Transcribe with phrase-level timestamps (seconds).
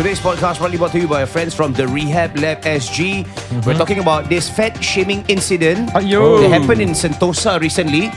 [0.00, 3.28] Today's podcast proudly brought to you by our friends from the Rehab Lab SG.
[3.66, 6.40] We're talking about this fat shaming incident Aiyo.
[6.40, 8.08] that happened in Sentosa recently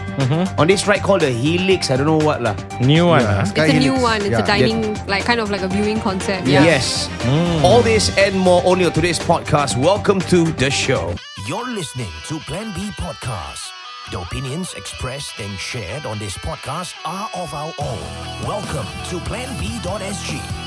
[0.56, 1.92] on this ride called the Helix.
[1.92, 2.56] I don't know what lah.
[2.80, 3.20] New one.
[3.20, 3.44] Yeah.
[3.44, 3.44] ah.
[3.44, 4.24] Sky It's a new one.
[4.24, 4.40] It's Yeah.
[4.40, 6.48] a dining, like kind of like a viewing concept.
[6.48, 6.64] Yeah.
[6.64, 7.12] Yes.
[7.60, 9.76] All this and more only on today's podcast.
[9.76, 11.12] Welcome to the show.
[11.52, 13.68] You're listening to Plan B Podcast.
[14.08, 18.04] The opinions expressed and shared on this podcast are of our own.
[18.48, 20.63] Welcome to Plan planb.sg.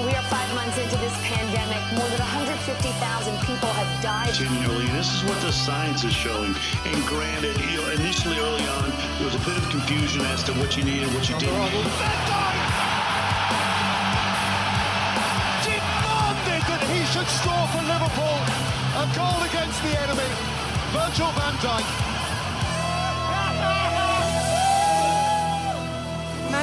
[0.00, 1.76] We are five months into this pandemic.
[1.92, 4.32] More than 150,000 people have died.
[4.32, 4.86] continually.
[4.96, 6.54] This is what the science is showing.
[6.86, 10.52] And granted, you know, initially early on, there was a bit of confusion as to
[10.54, 11.84] what you needed, what you didn't need.
[15.68, 18.40] demanded that he should score for Liverpool.
[18.96, 20.30] A goal against the enemy.
[20.96, 21.84] Virgil van Dijk.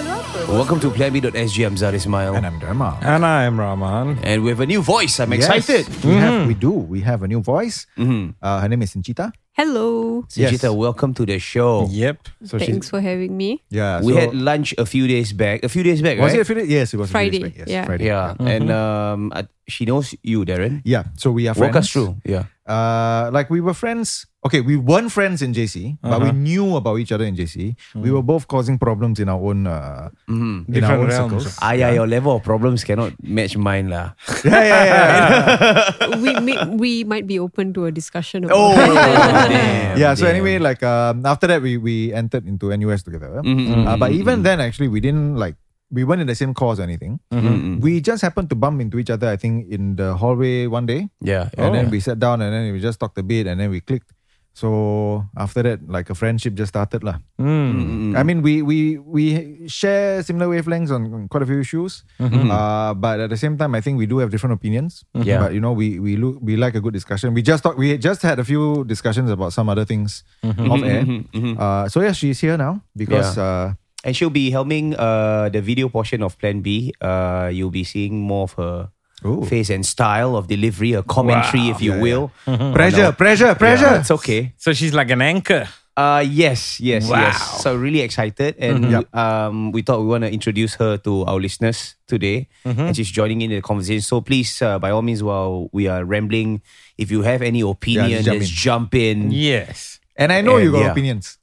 [0.02, 1.66] Welcome to planb.sg.
[1.66, 2.36] I'm Zar Ismail.
[2.36, 3.02] And I'm Darren.
[3.02, 4.20] And I'm Rahman.
[4.22, 5.20] And we have a new voice.
[5.20, 5.89] I'm Yes, excited.
[6.06, 6.70] we have, we do.
[6.70, 7.88] We have a new voice.
[7.98, 8.36] Mhm.
[8.39, 9.31] Uh, her name is Sinchita.
[9.58, 10.22] Hello.
[10.30, 11.88] Sinchita, welcome to the show.
[11.89, 12.30] Yep.
[12.45, 13.64] So Thanks for having me.
[13.73, 15.64] Yeah, We so- had lunch a few days back.
[15.66, 16.30] A few days back, right?
[16.30, 16.39] Was right?
[16.39, 16.70] it a few days?
[16.70, 17.58] Yes, it was a few Friday, days back.
[17.58, 17.86] Yes, yeah.
[17.89, 18.06] Friday.
[18.06, 20.82] Yeah, and um, I- she knows you, Darren.
[20.86, 21.73] Yeah, so we are friends.
[21.73, 22.22] Walk us through.
[22.23, 22.45] Yeah.
[22.70, 24.28] Uh, like we were friends.
[24.48, 27.76] Okay, we weren't friends in JC, but we knew about each other in JC.
[28.00, 31.44] We were both causing problems in our own, uh, in our own realms.
[31.44, 31.59] circles.
[31.59, 34.16] Ah, yeah, your level of problems cannot match mine, lah.
[34.48, 36.17] yeah, yeah, yeah.
[36.23, 38.48] we may, we might be open to a discussion.
[38.48, 38.72] About Oh,
[39.52, 40.16] damn, yeah.
[40.16, 40.39] So damn.
[40.39, 43.44] anyway, like um, after that, we we entered into NUS together.
[43.44, 45.59] Mm-hmm, Uh, but even then, actually, we didn't like
[45.92, 47.20] we weren't in the same course or anything.
[47.32, 49.28] Mm-hmm, We just happened to bump into each other.
[49.28, 51.08] I think in the hallway one day.
[51.20, 51.92] yeah, And then yeah.
[51.95, 54.11] we sat down and then we just talked a bit and then we clicked.
[54.58, 57.22] So after that, like a friendship just started lah.
[57.38, 58.17] Mm-hmm.
[58.17, 59.23] I mean, we we we
[59.69, 63.77] share similar wavelengths on on quite a few issues, uh, but at the same time,
[63.77, 65.05] I think we do have different opinions.
[65.14, 65.45] Yeah.
[65.45, 67.37] But you know, we we look we like a good discussion.
[67.37, 67.77] We just talked.
[67.77, 71.05] We just had a few discussions about some other things off air.
[71.37, 73.37] Uh, so yeah, she's here now because.
[73.37, 76.93] Uh, And she'll be helming uh, the video portion of Plan B.
[77.02, 78.87] Uh, you'll be seeing more of her
[79.26, 79.44] Ooh.
[79.45, 82.32] face and style of delivery, a commentary, if you Yeah, will.
[82.73, 83.86] pressure, pressure, pressure.
[83.86, 84.54] Yeah, it's okay.
[84.58, 85.67] So she's like an anchor.
[85.98, 87.22] Uh, yes, yes, Wow.
[87.22, 87.64] yes.
[87.64, 89.16] So really excited, and Yep.
[89.17, 93.42] um, we thought we want to introduce her to our listeners today, and she's joining
[93.42, 94.02] in the conversation.
[94.06, 96.61] So please, uh, by all means, while we are rambling,
[97.02, 98.56] if you have any opinion, just jump let's in.
[98.56, 99.32] jump in.
[99.33, 99.98] Yes.
[100.16, 100.92] And I know you And got yeah.
[100.94, 101.38] opinions.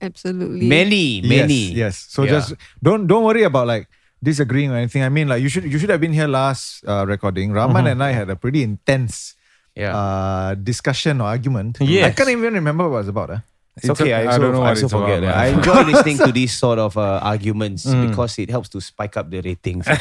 [0.00, 0.66] Absolutely.
[0.68, 1.72] Many, many.
[1.72, 1.94] Yes, yes.
[2.08, 2.30] So Yeah.
[2.40, 3.88] just don't don't worry about like
[4.22, 5.02] disagreeing or anything.
[5.02, 7.52] I mean, like you should you should have been here last uh, recording.
[7.52, 9.34] Rahman and I had a pretty intense
[9.78, 9.94] Yeah.
[9.94, 11.78] uh, discussion or argument.
[11.80, 12.06] Yes.
[12.06, 13.30] I can't even remember what it was about.
[13.30, 13.40] eh?
[13.82, 14.12] It's okay.
[14.12, 15.22] I, I don't know I what also it's about, forget.
[15.22, 15.34] man.
[15.34, 19.30] I enjoy listening to these sort of uh, arguments because it helps to spike up
[19.30, 19.86] the ratings.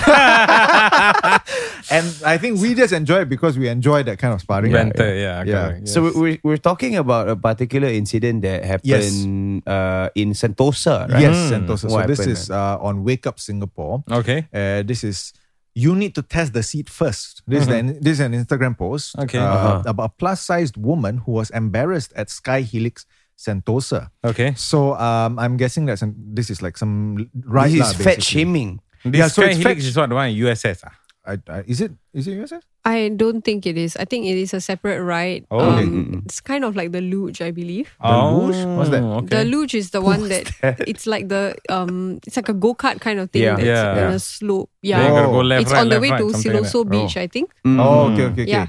[1.89, 4.71] And I think we just enjoy it because we enjoy that kind of sparring.
[4.73, 5.43] Banter, yeah.
[5.43, 5.69] Yeah.
[5.69, 6.15] correct, So yes.
[6.15, 11.21] we're, we're talking about a particular incident that happened uh, in Sentosa, right?
[11.21, 11.87] Yes, Sentosa.
[11.89, 14.03] So What this happened, is uh, on Wake Up Singapore.
[14.11, 14.47] Okay.
[14.53, 15.31] Uh, this is
[15.75, 17.43] you need to test the seat first.
[17.47, 19.37] This is an, this is an Instagram post Okay.
[19.37, 19.83] uh, Uh-huh.
[19.85, 23.05] about a plus sized woman who was embarrassed at SkyHelix
[23.37, 24.09] Sentosa.
[24.25, 24.53] Okay.
[24.55, 28.23] So um, I'm guessing that some, this is like some right This lah, is fat
[28.23, 28.81] shaming.
[29.05, 30.81] This Yeah, so Sky it's Helix fact- is what the one in USS.
[30.85, 30.93] Ah?
[31.27, 32.63] I, I, is it is it USS?
[32.85, 33.97] I don't think it is.
[33.99, 35.43] I think it is a separate ride.
[35.51, 35.59] Oh.
[35.59, 37.91] Um, it's kind of like the luge, I believe.
[37.99, 38.55] The luge?
[38.77, 39.03] What's that?
[39.03, 39.27] Okay.
[39.35, 40.47] The luge is the one that,
[40.87, 43.55] it's like the um it's like a go kart kind of thing Yeah.
[43.59, 43.91] that's Yeah.
[43.91, 44.11] on Yeah.
[44.15, 44.69] a slope.
[44.81, 45.25] Yeah, Yeah.
[45.27, 46.89] go left, it's right, on the left, way right, to something like Siloso.
[46.89, 47.21] Beach, Oh.
[47.21, 47.51] I think.
[47.65, 48.51] Oh, okay, okay, okay.
[48.51, 48.67] Yeah.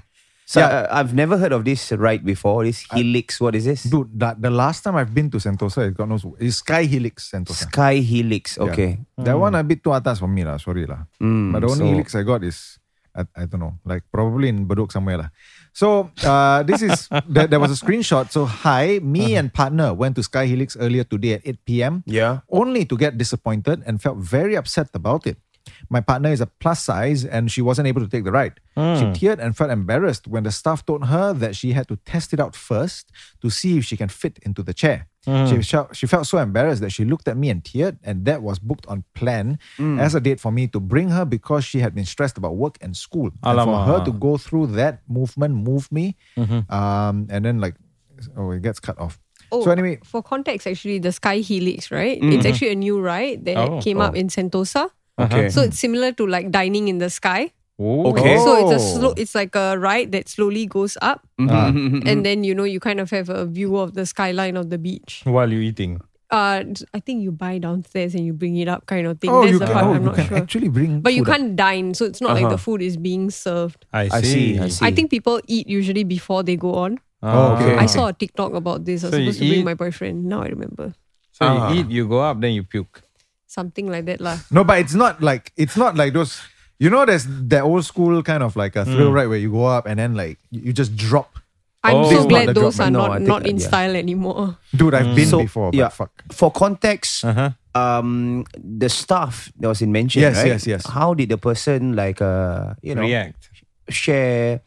[0.48, 0.88] So Yeah.
[0.88, 2.64] uh, I've never heard of this ride before.
[2.64, 3.84] This Helix, what is this?
[3.84, 7.68] Dude, that, the last time I've been to Sentosa, it God knows, is SkyHelix Sentosa.
[7.68, 8.56] SkyHelix.
[8.56, 8.64] Yeah.
[8.72, 8.90] Okay.
[9.20, 10.56] That one a bit too atas for me lah.
[10.56, 11.04] Sorry lah.
[11.20, 12.80] Mm, But the only so- helix I got is
[13.12, 15.28] I, I don't know, like probably in Bedok somewhere lah.
[15.76, 18.30] So uh, this is there, there was a screenshot.
[18.32, 21.94] So hi, me and partner went to SkyHelix earlier today at 8 p.m.
[22.08, 22.40] Yeah.
[22.48, 25.36] Only to get disappointed and felt very upset about it.
[25.88, 28.60] My partner is a plus size and she wasn't able to take the ride.
[28.76, 29.12] She hmm.
[29.12, 32.38] teared and felt embarrassed when the staff told her that she had to test it
[32.38, 33.10] out first
[33.42, 35.08] to see if she can fit into the chair.
[35.24, 35.60] She, hmm.
[35.60, 38.58] felt, she felt so embarrassed that she looked at me and teared, and that was
[38.58, 39.98] booked on plan hmm.
[39.98, 42.78] as a date for me to bring her because she had been stressed about work
[42.80, 43.30] and school.
[43.42, 46.16] And for her to go through that movement moved me.
[46.36, 46.72] Mm-hmm.
[46.72, 47.74] Um, and then, like,
[48.36, 49.18] oh, it gets cut off.
[49.50, 52.20] Oh, so, anyway, for context, actually, the SkyHelix, right?
[52.20, 52.32] Mm-hmm.
[52.32, 54.16] It's actually a new ride that Oh, came up oh.
[54.16, 54.90] in Sentosa.
[55.18, 55.48] Okay.
[55.48, 57.52] So it's similar to like dining in the sky.
[57.78, 58.10] Oh.
[58.10, 58.36] Okay.
[58.38, 58.98] So it's a Oh.
[58.98, 59.12] slow.
[59.16, 62.06] It's like a ride that slowly goes up, Mm-hmm.
[62.06, 64.78] and then you know you kind of have a view of the skyline of the
[64.78, 65.22] beach.
[65.24, 66.00] While you're eating.
[66.30, 66.62] Uh,
[66.92, 69.30] I think you buy downstairs and you bring it up, kind of thing.
[69.30, 70.36] Oh, That's you the can, part oh, I'm you not can sure.
[70.36, 71.36] actually bring but you food up.
[71.38, 72.52] can't dine, so it's not like Uh-huh.
[72.52, 73.86] the food is being served.
[73.94, 74.58] I see.
[74.60, 74.84] I see.
[74.84, 76.98] I think people eat usually before they go on.
[77.22, 77.76] Oh, okay.
[77.80, 79.04] I saw a TikTok about this.
[79.04, 80.26] I was So you supposed to bring eat- my boyfriend.
[80.26, 80.92] Now I remember.
[81.32, 81.72] So Ah.
[81.72, 83.02] you eat, you go up, then you puke.
[83.48, 84.36] Something like that, lah.
[84.52, 86.36] No, but it's not like it's not like those.
[86.78, 89.64] You know, there's that old school kind of like a thrill ride where you go
[89.64, 91.32] up and then like you you just drop.
[91.82, 92.04] I'm Oh.
[92.04, 93.48] so This is not glad the those drop, are no, not, I think not that-
[93.50, 93.66] in yeah.
[93.72, 94.58] style anymore.
[94.76, 95.88] Dude, I've been So, before, yeah.
[95.88, 96.10] fuck.
[96.30, 97.50] For context, Uh-huh.
[97.74, 100.58] um, the staff that was in mentioned, Yes, right?
[100.58, 100.82] yes, yes.
[100.86, 103.48] How did the person like uh, you know, React.
[103.88, 104.60] share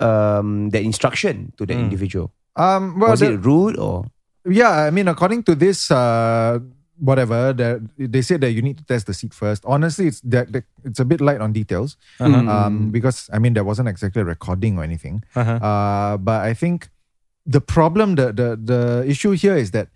[0.00, 2.32] um that instruction to the individual?
[2.56, 4.06] Um, well, was the- it rude or?
[4.48, 6.58] Yeah, I mean, according to this, uh,
[7.02, 9.64] whatever, that they said that you need to test the seat first.
[9.66, 13.66] Honestly, it's that that- it's a bit light on details, um, because I mean there
[13.66, 15.22] wasn't exactly a recording or anything.
[15.34, 15.58] Uh-huh.
[15.70, 16.88] Uh, but I think
[17.44, 18.80] the problem, the the the
[19.14, 19.88] issue here is that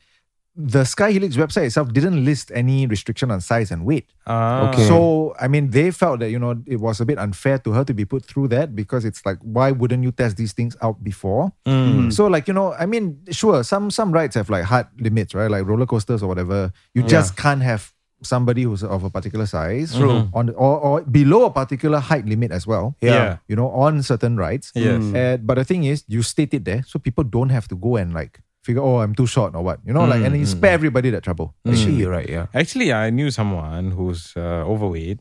[0.56, 4.08] the SkyHelix website itself didn't list any restriction on size and weight.
[4.26, 4.70] Ah.
[4.70, 4.88] Okay.
[4.88, 7.84] So I mean, they felt that you know it was a bit unfair to her
[7.84, 11.04] to be put through that because it's like, why wouldn't you test these things out
[11.04, 11.52] before?
[11.66, 12.12] Mm.
[12.12, 15.50] So like you know, I mean, sure, some some rides have like hard limits, right?
[15.50, 16.72] Like roller coasters or whatever.
[16.94, 17.92] You just can't have
[18.22, 22.66] somebody who's of a particular size on or, or below a particular height limit as
[22.66, 22.96] well.
[23.00, 23.38] Yeah.
[23.48, 24.72] You know, on certain rides.
[24.74, 25.02] Yes.
[25.14, 27.96] Uh, but the thing is, you state it there, so people don't have to go
[27.96, 29.78] and like figure, oh, I'm too short or what.
[29.86, 31.54] You know, like, and then you spare everybody that trouble.
[31.62, 32.28] Actually, you're right.
[32.28, 32.46] Yeah.
[32.52, 35.20] Actually, I knew someone who's uh, overweight,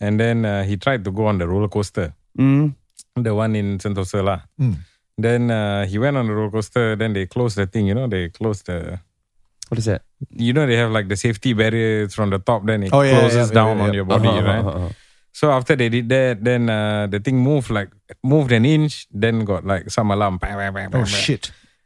[0.00, 2.74] and then uh, he tried to go on the roller coaster, Mm.
[3.26, 4.40] the one in Sentosa lah.
[4.58, 4.76] Mm.
[5.18, 6.94] Then uh, he went on the roller coaster.
[6.96, 7.86] Then they closed the thing.
[7.90, 8.98] You know, they closed the.
[9.68, 10.02] What is that?
[10.30, 12.64] You know, they have like the safety barriers from the top.
[12.64, 14.62] Then it Oh, yeah, closes yeah, down yeah, on your body, Uh-huh, right?
[14.64, 14.92] uh-huh, uh-huh.
[15.34, 17.90] So after they did that, then uh, the thing moved like
[18.22, 19.06] moved an inch.
[19.10, 20.38] Then got like some alarm.
[20.38, 21.26] Bang, bang, bang, bang, Oh bang.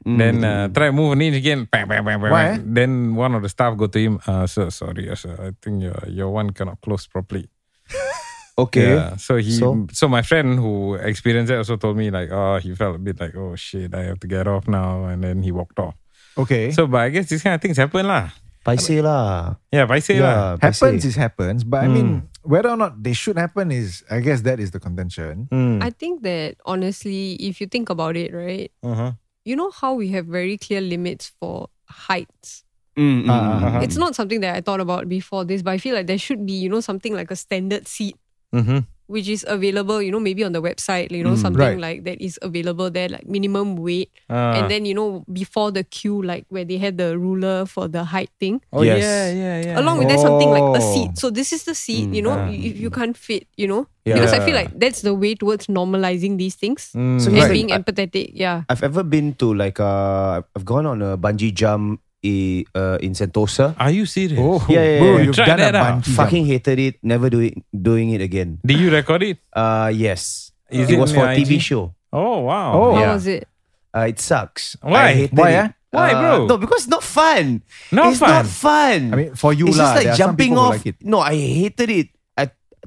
[0.04, 0.18] Shit.
[0.18, 1.68] Then uh, try moving in again.
[1.70, 2.58] Bang, bang, bang, bang, Why.
[2.62, 4.20] Then one of the staff go to him.
[4.26, 5.34] Uh, sir, sorry, uh, sir.
[5.38, 7.48] I think your your one cannot close properly.
[8.58, 9.00] Okay.
[9.00, 9.16] Yeah.
[9.16, 9.88] So he, so?
[9.92, 10.08] So?
[10.08, 13.34] my friend who experienced it also told me like, oh, he felt a bit like,
[13.34, 15.94] oh shit, I have to get off now, and then he walked off.
[16.36, 16.70] Okay.
[16.70, 18.28] So, but I guess these kind of things happen lah.
[18.62, 19.58] Paiseh lah.
[19.74, 20.54] Yeah, I say lah.
[20.54, 20.70] Yeah.
[20.70, 21.08] happens paiseh.
[21.10, 24.60] is happens, but I mean, whether or not they should happen is, I guess that
[24.60, 25.48] is the contention.
[25.50, 25.82] Mm.
[25.82, 29.18] I think that honestly, if you think about it, right, Uh-huh.
[29.44, 32.64] You know how we have very clear limits for heights.
[32.96, 33.78] Mm, mm, Uh, mm, uh-huh.
[33.80, 33.82] mm.
[33.84, 36.44] It's not something that I thought about before this, but I feel like there should
[36.46, 38.16] be, you know, something like a standard seat
[38.54, 38.80] Mm-hmm.
[39.12, 41.78] Which is available, you know, maybe on the website, you know, something right.
[41.78, 44.08] like that is available there, like minimum weight.
[44.32, 44.56] Ah.
[44.56, 48.04] And then, you know, before the queue, like where they had the ruler for the
[48.08, 48.64] height thing.
[48.72, 49.04] oh Yes.
[49.04, 49.80] yeah, yeah, yeah.
[49.80, 50.92] Along with that, something like a Oh.
[50.96, 51.20] seat.
[51.20, 52.48] So this is the seat, you know, ah.
[52.48, 53.84] if you can't fit, you know.
[54.08, 54.16] Yeah.
[54.18, 57.20] Because I feel like that's the way towards normalizing these things Mm.
[57.20, 57.52] So and Right.
[57.52, 58.32] being empathetic.
[58.34, 58.64] Yeah.
[58.72, 63.12] I've ever been to like uh, I've gone on a bungee jump i- uh, in
[63.12, 63.74] Sentosa.
[63.78, 64.38] Are you serious?
[64.40, 66.02] Oh, Yeah, yeah, bro, you've Tried done a that out.
[66.02, 66.14] bungee.
[66.14, 66.94] Fucking hated it.
[67.02, 67.54] Never do it.
[67.74, 68.58] Doing it again.
[68.64, 69.38] Did you record it?
[69.52, 70.52] Uh, yes.
[70.70, 71.60] Is it it was for a TV IG?
[71.60, 71.94] show.
[72.12, 72.72] Oh wow.
[72.74, 72.94] Oh.
[72.94, 73.48] How was it?
[73.94, 74.76] Uh, it sucks.
[74.80, 75.12] Why?
[75.12, 75.58] I hated Why, it.
[75.60, 75.68] ah?
[75.92, 76.34] Why, Uh, bro?
[76.48, 77.60] No, because it's not fun.
[77.92, 78.30] Not it's fun.
[78.32, 79.00] not fun.
[79.12, 80.72] I mean, for you it's lah, just like there are some jumping people off.
[80.80, 80.96] like it.
[81.04, 82.08] No, I hated it.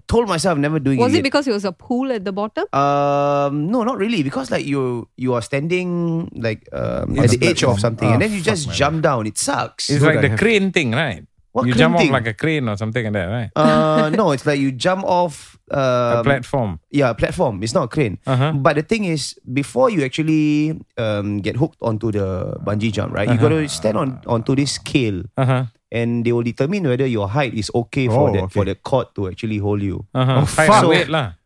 [0.06, 1.18] I told myself never doing Was it.
[1.18, 2.66] Was it because it was a pool at the bottom?
[2.74, 4.22] Um, no, not really.
[4.24, 8.14] Because like you, you are standing like um, at the the edge of something, Ah,
[8.14, 8.76] and then you just man.
[8.76, 9.26] jump down.
[9.28, 9.90] It sucks.
[9.90, 11.26] It's Dude, like I the have- crane thing, right?
[11.54, 12.10] What you jump thing?
[12.10, 13.50] off like a crane or something like that, right?
[13.56, 16.80] uh, no, it's like you jump off a um, platform.
[16.92, 17.64] Yeah, platform.
[17.64, 18.20] It's not a crane.
[18.28, 18.52] Uh-huh.
[18.52, 23.30] But the thing is, before you actually um, get hooked onto the bungee jump, right?
[23.32, 25.66] You got to stand on onto this scale, Uh-huh.
[25.96, 29.16] And they will determine whether your height is okay for Oh, the for the cord
[29.16, 30.04] to actually hold you.
[30.14, 30.44] Uh-huh.
[30.44, 30.84] Oh, fuck.
[30.84, 31.40] and weight lah.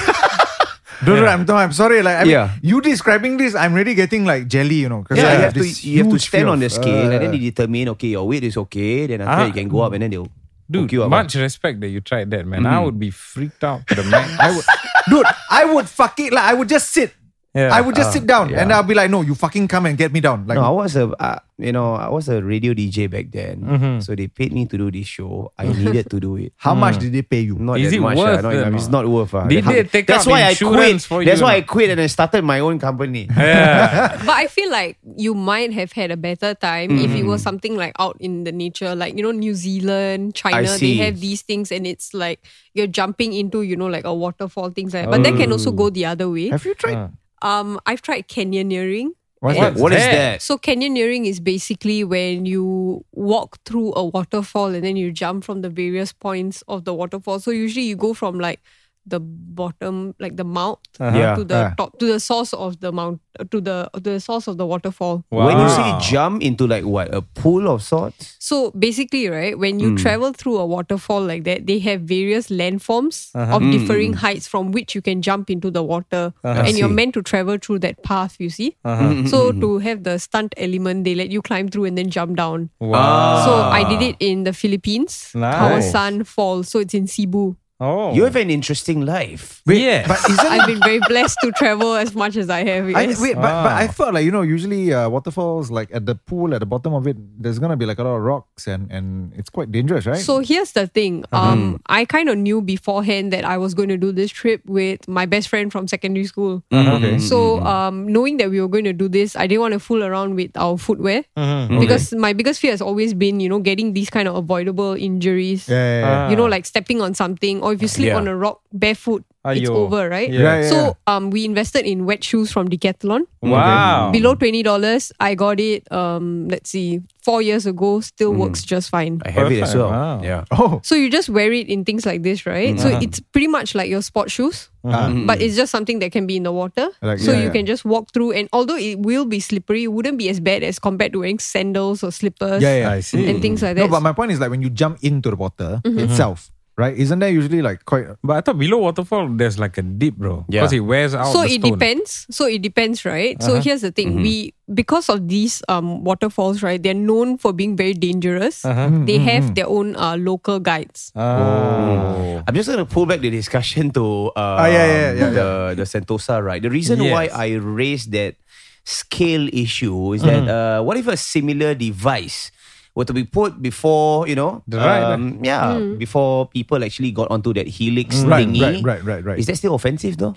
[1.01, 2.03] Dude, dude, I'm, no, I'm sorry.
[2.05, 2.53] Like, I mean, Yeah.
[2.61, 5.01] you describing this, I'm really getting like jelly, you know.
[5.01, 7.29] 'cause Yeah, you have to you have to stand on the of- scale, and then
[7.29, 9.09] uh, they determine okay, your weight is okay.
[9.09, 9.45] Then after Ah.
[9.49, 10.29] you can go up, and then they'll
[10.69, 11.09] Dude, you up.
[11.09, 12.69] much respect that you tried that, man.
[12.69, 14.29] I would be freaked out to the max.
[14.45, 14.65] I would,
[15.09, 16.31] dude, I would fuck it.
[16.31, 17.17] Like, I would just sit.
[17.53, 17.67] Yeah.
[17.75, 18.61] I would just sit down, yeah.
[18.63, 20.47] and I'll be like, no, you fucking come and get me down.
[20.47, 23.59] Like, no, I was a uh, you know I was a radio DJ back then,
[23.59, 23.99] Mm-hmm.
[23.99, 25.51] so they paid me to do this show.
[25.59, 26.53] I needed to do it.
[26.63, 27.59] how much did they pay you?
[27.59, 28.15] Not Is that it much.
[28.15, 28.79] worth ah, not it enough.
[28.79, 29.03] It's not?
[29.03, 29.33] not worth.
[29.35, 29.47] ah.
[29.51, 31.27] Did That- they take That's out why I quit.
[31.27, 31.45] That's you?
[31.45, 33.27] why I quit and I started my own company.
[33.35, 34.15] yeah.
[34.25, 37.75] But I feel like you might have had a better time if it was something
[37.75, 40.71] like out in the nature, like you know New Zealand, China.
[40.79, 42.39] They have these things, and it's like
[42.73, 45.03] you're jumping into you know like a waterfall things like.
[45.03, 45.11] that.
[45.11, 46.47] But that can also go the other way.
[46.47, 47.11] Have you tried?
[47.41, 49.09] Um, I've tried canyoneering.
[49.39, 49.73] What's What?
[49.73, 49.81] that?
[49.81, 50.11] What is that?
[50.11, 50.41] that?
[50.41, 55.61] So canyoneering is basically when you walk through a waterfall and then you jump from
[55.61, 57.39] the various points of the waterfall.
[57.39, 58.61] So usually you go from like
[59.05, 61.17] the bottom, like the mouth, uh-huh.
[61.17, 61.35] Yeah.
[61.35, 61.73] to the Ah.
[61.77, 65.23] top, to the source of the mount, to the to the source of the waterfall.
[65.29, 65.99] When you say Wow.
[65.99, 68.35] jump into like what a pool of sorts.
[68.39, 69.95] So basically, right, when you hmm.
[69.95, 73.55] travel through a waterfall like that, they have various landforms uh-huh.
[73.55, 73.71] of hmm.
[73.71, 76.63] differing heights from which you can jump into the water, uh-huh.
[76.65, 78.35] and you're meant to travel through that path.
[78.39, 81.97] You see, hmm, so to have the stunt element, they let you climb through and
[81.97, 82.69] then jump down.
[82.79, 83.45] Wow.
[83.45, 85.91] So I did it in the Philippines, Nice.
[85.91, 86.69] Kawasan Falls.
[86.69, 87.55] So it's in Cebu.
[87.81, 88.13] Oh.
[88.13, 89.63] You have an interesting life.
[89.65, 90.07] yeah.
[90.07, 92.85] But isn't I've been very blessed to travel as much as I have.
[92.93, 93.91] I, wait, but, but I ah.
[93.91, 97.07] thought like you know usually uh, waterfalls like at the pool at the bottom of
[97.07, 100.21] it there's gonna be like a lot of rocks and and it's quite dangerous right
[100.21, 101.25] So here's the thing.
[101.31, 101.41] Uh-huh.
[101.41, 101.75] Um, hmm.
[101.87, 105.25] I kind of knew beforehand that I was going to do this trip with my
[105.25, 106.61] best friend from secondary school.
[106.69, 106.85] Uh-huh.
[106.85, 107.05] Mm-hmm.
[107.05, 107.65] okay So mm-hmm.
[107.65, 110.35] um, knowing that we were going to do this, I didn't want to fool around
[110.35, 111.79] with our footwear mm-hmm.
[111.79, 115.67] because my biggest fear has always been, you know, getting these kind of avoidable injuries.
[115.67, 116.11] yeah, yeah, yeah.
[116.11, 116.29] Ah.
[116.29, 118.17] You know, like stepping on something, or if you slip Yeah.
[118.17, 120.29] on a rock barefoot, it's over, right?
[120.29, 120.39] Yeah.
[120.39, 123.25] Yeah, yeah, So um, we invested in wet shoes from Decathlon.
[123.41, 124.11] Wow.
[124.13, 125.89] Below twenty dollars, I got it.
[125.91, 128.03] Um, let's see, four years ago, Mm.
[128.03, 129.17] still works just fine.
[129.25, 129.89] I have it as well.
[129.89, 130.21] Wow.
[130.21, 130.45] Yeah.
[130.51, 132.79] oh So you just wear it in things like this, right?
[132.79, 135.09] So it's pretty much like your sport shoes, Ah.
[135.25, 136.89] but it's just something that can be in the water.
[137.01, 137.51] Like, so yeah, you yeah.
[137.57, 140.61] can just walk through, and although it will be slippery, it wouldn't be as bad
[140.61, 143.25] as compared to wearing sandals or slippers yeah yeah I see.
[143.27, 143.81] and things like that.
[143.81, 146.51] no but my point is like when you jump into the water itself
[146.81, 150.17] right isn't there usually like quite But I thought below waterfall there's like a dip,
[150.17, 150.43] bro.
[150.49, 150.65] Yeah.
[150.65, 151.77] Because it wears out so the it stone.
[151.77, 152.09] depends.
[152.33, 153.37] So it depends, right?
[153.37, 153.61] So Uh-huh.
[153.61, 154.25] here's the thing: Mm-hmm.
[154.25, 154.35] we
[154.71, 156.81] because of these um waterfalls, right?
[156.81, 158.65] They're known for being very dangerous.
[158.65, 158.89] Uh-huh.
[158.89, 159.05] Mm-hmm.
[159.05, 161.13] They have their own uh, local guides.
[161.15, 162.41] Oh.
[162.47, 165.47] I'm just gonna pull back the discussion to uh, Ah, yeah, yeah, yeah, the
[165.77, 166.61] the Sentosa right.
[166.63, 168.35] The reason why I raised that
[168.81, 172.49] scale issue is that uh, what if a similar device
[172.95, 177.31] were to be put before you know The ride, um, yeah before people actually got
[177.31, 179.39] onto that helix Right, thingy right, right, right, right.
[179.39, 180.35] is that still offensive though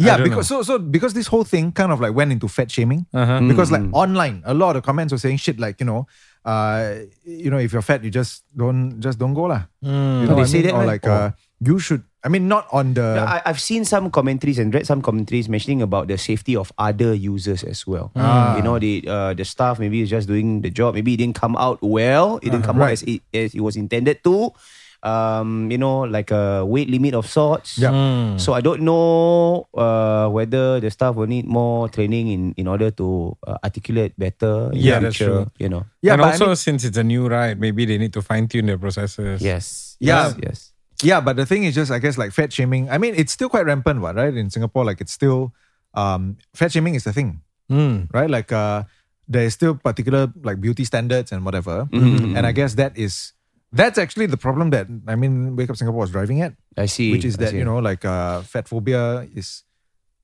[0.00, 2.70] Yeah, don't because so so because this whole thing kind of like went into fat
[2.72, 3.04] shaming.
[3.12, 3.44] Uh-huh.
[3.44, 6.08] Because like online, a lot of comments were saying shit like you know,
[6.48, 9.68] uh, you know, if you're fat, you just don't just don't go lah.
[9.84, 10.72] You know Oh, they say mean?
[10.72, 10.96] that, or right?
[10.96, 12.00] like uh, you should.
[12.22, 13.16] I mean, not on the.
[13.16, 16.68] Yeah, I, I've seen some commentaries and read some commentaries mentioning about the safety of
[16.76, 18.12] other users as well.
[18.14, 18.56] Ah.
[18.56, 20.94] You know, the uh, the staff maybe is just doing the job.
[21.00, 22.36] Maybe it didn't come out well.
[22.44, 24.52] It didn't come out as it, as it was intended to.
[25.00, 27.78] Um, you know, like a weight limit of sorts.
[27.80, 27.88] Yeah.
[27.88, 28.36] Hmm.
[28.36, 32.90] So I don't know uh, whether the staff will need more training in, in order
[33.00, 34.68] to uh, articulate better.
[34.76, 35.48] In Yeah, the that's true.
[35.56, 35.88] You know.
[36.04, 38.20] yeah, and but I also mean- since it's a new ride, maybe they need to
[38.20, 39.40] fine tune their processes.
[39.40, 39.96] Yes.
[40.00, 40.36] Yeah.
[40.36, 40.36] Yes.
[40.44, 40.58] yes.
[41.02, 42.90] Yeah, but the thing is just I guess like fat shaming.
[42.90, 44.34] I mean, it's still quite rampant, what, right?
[44.34, 45.52] In Singapore, like it's still
[45.94, 47.40] um fat shaming is the thing.
[47.70, 48.12] Mm.
[48.12, 48.28] Right?
[48.28, 48.84] Like uh
[49.28, 51.86] there is still particular like beauty standards and whatever.
[51.92, 52.36] Mm-hmm.
[52.36, 53.32] And I guess that is
[53.72, 56.54] that's actually the problem that I mean Wake Up Singapore was driving at.
[56.76, 57.12] I see.
[57.12, 57.58] Which is I that, see.
[57.58, 59.64] you know, like uh fat phobia is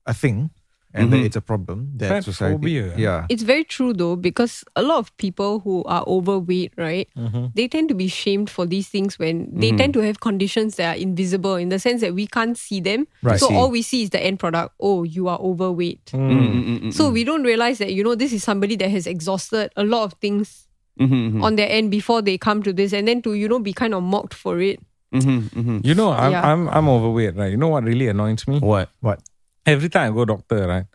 [0.05, 0.51] a thing
[0.93, 2.93] and that it's a problem that Fat society phobia?
[2.97, 3.25] Yeah.
[3.29, 7.07] It's very true though, because a lot of people who are overweight, right,
[7.55, 10.97] they tend to be shamed for these things when they tend to have conditions that
[10.97, 13.07] are invisible in the sense that we can't see them.
[13.21, 13.39] Right.
[13.39, 13.55] So See.
[13.55, 14.75] all we see is the end product.
[14.79, 16.05] Oh, you are overweight.
[16.13, 19.05] Mm, mm, mm, So we don't realize that, you know, this is somebody that has
[19.07, 20.67] exhausted a lot of things
[20.99, 23.59] mhm, mhm, on their end before they come to this and then to, you know,
[23.59, 24.79] be kind of mocked for it.
[25.13, 25.85] mhm, mhm.
[25.85, 26.43] You know, I'm, Yeah.
[26.43, 27.51] I'm I'm overweight, right?
[27.51, 28.59] You know what really annoys me?
[28.59, 28.89] What?
[28.99, 29.19] What?
[29.67, 30.85] Every time I go to the doctor, right?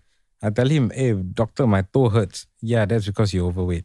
[0.43, 2.47] I tell him, hey, doctor, my toe hurts.
[2.61, 3.85] Yeah, that's because you're overweight.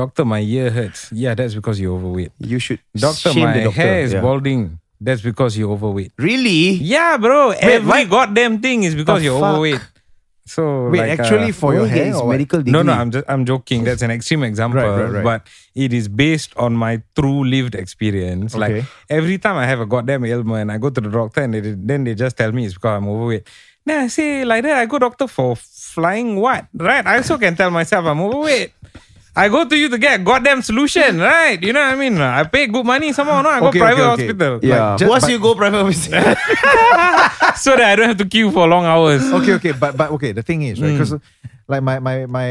[0.00, 1.10] Doctor, my ear hurts.
[1.12, 2.32] Yeah, that's because you're overweight.
[2.38, 3.70] You should Doctor, my doctor.
[3.70, 4.20] hair is Yeah.
[4.22, 4.78] balding.
[5.00, 6.12] That's because you're overweight.
[6.18, 6.72] Really?
[6.94, 7.50] Yeah, bro.
[7.52, 9.52] Every why- goddamn thing is because The you're fuck?
[9.52, 9.80] overweight.
[10.46, 12.26] So Wait, like, actually uh, for your hair what?
[12.32, 12.72] medical degree.
[12.72, 13.84] no, no, I'm just I'm joking.
[13.84, 15.24] That's an extreme example, Right, right, right.
[15.24, 18.56] but it is based on my true lived experience.
[18.56, 18.60] Okay.
[18.80, 21.60] Like every time I have a goddamn ailment, I go to the doctor and they,
[21.60, 23.46] then they just tell me it's because I'm overweight.
[23.84, 26.66] Then I say like that, I go doctor for flying what?
[26.74, 27.06] Right?
[27.06, 28.72] I also can tell myself I'm overweight.
[29.36, 31.60] I go to you to get a goddamn solution, right?
[31.62, 32.20] You know what I mean?
[32.20, 33.42] I pay good money somehow.
[33.42, 34.26] No, I go Okay, private okay, okay.
[34.26, 34.52] hospital.
[34.62, 34.96] Yeah.
[34.98, 36.20] just- Once but- you go private hospital.
[37.56, 39.22] so that I don't have to queue for long hours.
[39.32, 40.32] okay, okay, but but okay.
[40.32, 40.90] The thing is, right?
[40.90, 40.98] Mm.
[40.98, 41.14] Because
[41.70, 42.48] like my my my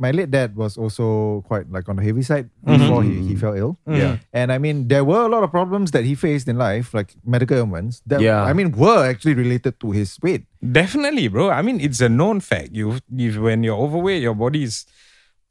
[0.00, 2.80] my late dad was also quite like on the heavy side Mm-hmm.
[2.82, 3.76] before he, he fell ill.
[3.86, 4.16] Yeah.
[4.32, 7.12] and I mean there were a lot of problems that he faced in life, like
[7.24, 8.00] medical ailments.
[8.08, 8.42] That Yeah.
[8.42, 10.48] I mean were actually related to his weight.
[10.64, 11.50] Definitely, bro.
[11.52, 12.72] I mean, it's a known fact.
[12.72, 14.86] You, you when you're overweight, your body is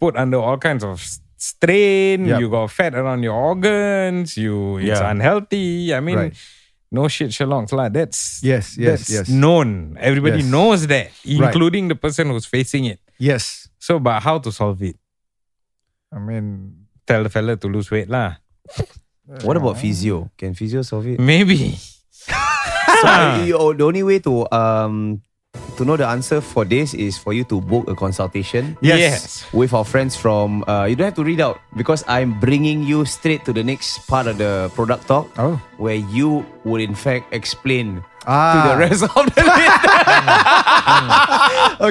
[0.05, 1.01] put under all kinds of
[1.37, 2.25] strain.
[2.29, 2.39] Yep.
[2.39, 4.37] You got fat around your organs.
[4.37, 5.09] You it's Yeah.
[5.11, 5.93] unhealthy.
[5.97, 6.33] I mean, Right.
[6.93, 7.89] no shit, Shalongs lah.
[7.89, 9.25] That's Yes, yes, that's yes.
[9.29, 9.97] known.
[9.99, 10.51] Everybody Yes.
[10.53, 12.99] knows that, including the person who's facing it.
[13.17, 14.97] Yes, So, but how to solve it?
[16.13, 16.45] I mean
[17.05, 18.41] Tell the fella to lose weight lah.
[19.45, 20.29] what about physio?
[20.41, 21.19] Can physio solve it?
[21.21, 21.77] Maybe.
[22.95, 23.43] So uh,
[23.75, 25.21] the only way to um
[25.77, 28.77] to know the answer for this is for you to book a consultation.
[28.81, 29.45] Yes.
[29.53, 33.05] With our friends from uh, you don't have to read out because I'm bringing you
[33.05, 35.29] straight to the next part of the product talk.
[35.37, 35.59] Oh.
[35.77, 38.73] Where you would in fact explain to Ah.
[38.73, 39.85] the rest of the list.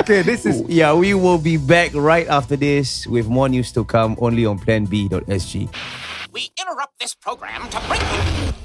[0.02, 3.84] Okay, this is yeah, we will be back right after this with more news to
[3.84, 5.68] come only on planb.sg.
[6.32, 8.63] We interrupt this program to bring you.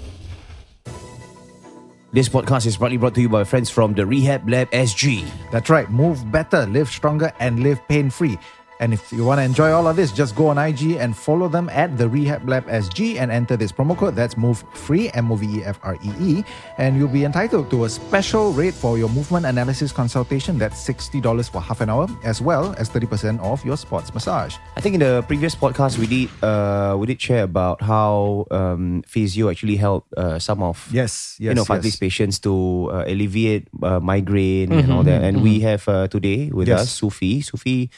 [2.12, 5.30] This podcast is proudly brought to you by friends from the Rehab Lab SG.
[5.52, 5.88] That's right.
[5.92, 8.40] Move better, live stronger, and live pain free.
[8.80, 11.50] And if you want to enjoy all of this, just go on IG and follow
[11.50, 14.16] them at the Rehab Lab SG and enter this promo code.
[14.16, 16.44] That's Move Free, M O V E F R E E.
[16.78, 20.58] And you'll be entitled to a special rate for your movement analysis consultation.
[20.58, 24.56] That's $60 for half an hour, as well as 30% off your sports massage.
[24.78, 29.04] I think in the previous podcast we did uh, we did share about how um,
[29.06, 31.68] physio actually helped uh, some of Yes, yes, you know yes.
[31.68, 35.22] Fadli's patients to uh, alleviate uh, migraine and all that.
[35.22, 36.82] And we have uh, today with Yes.
[36.84, 37.42] us Sufi.
[37.42, 37.90] Sufi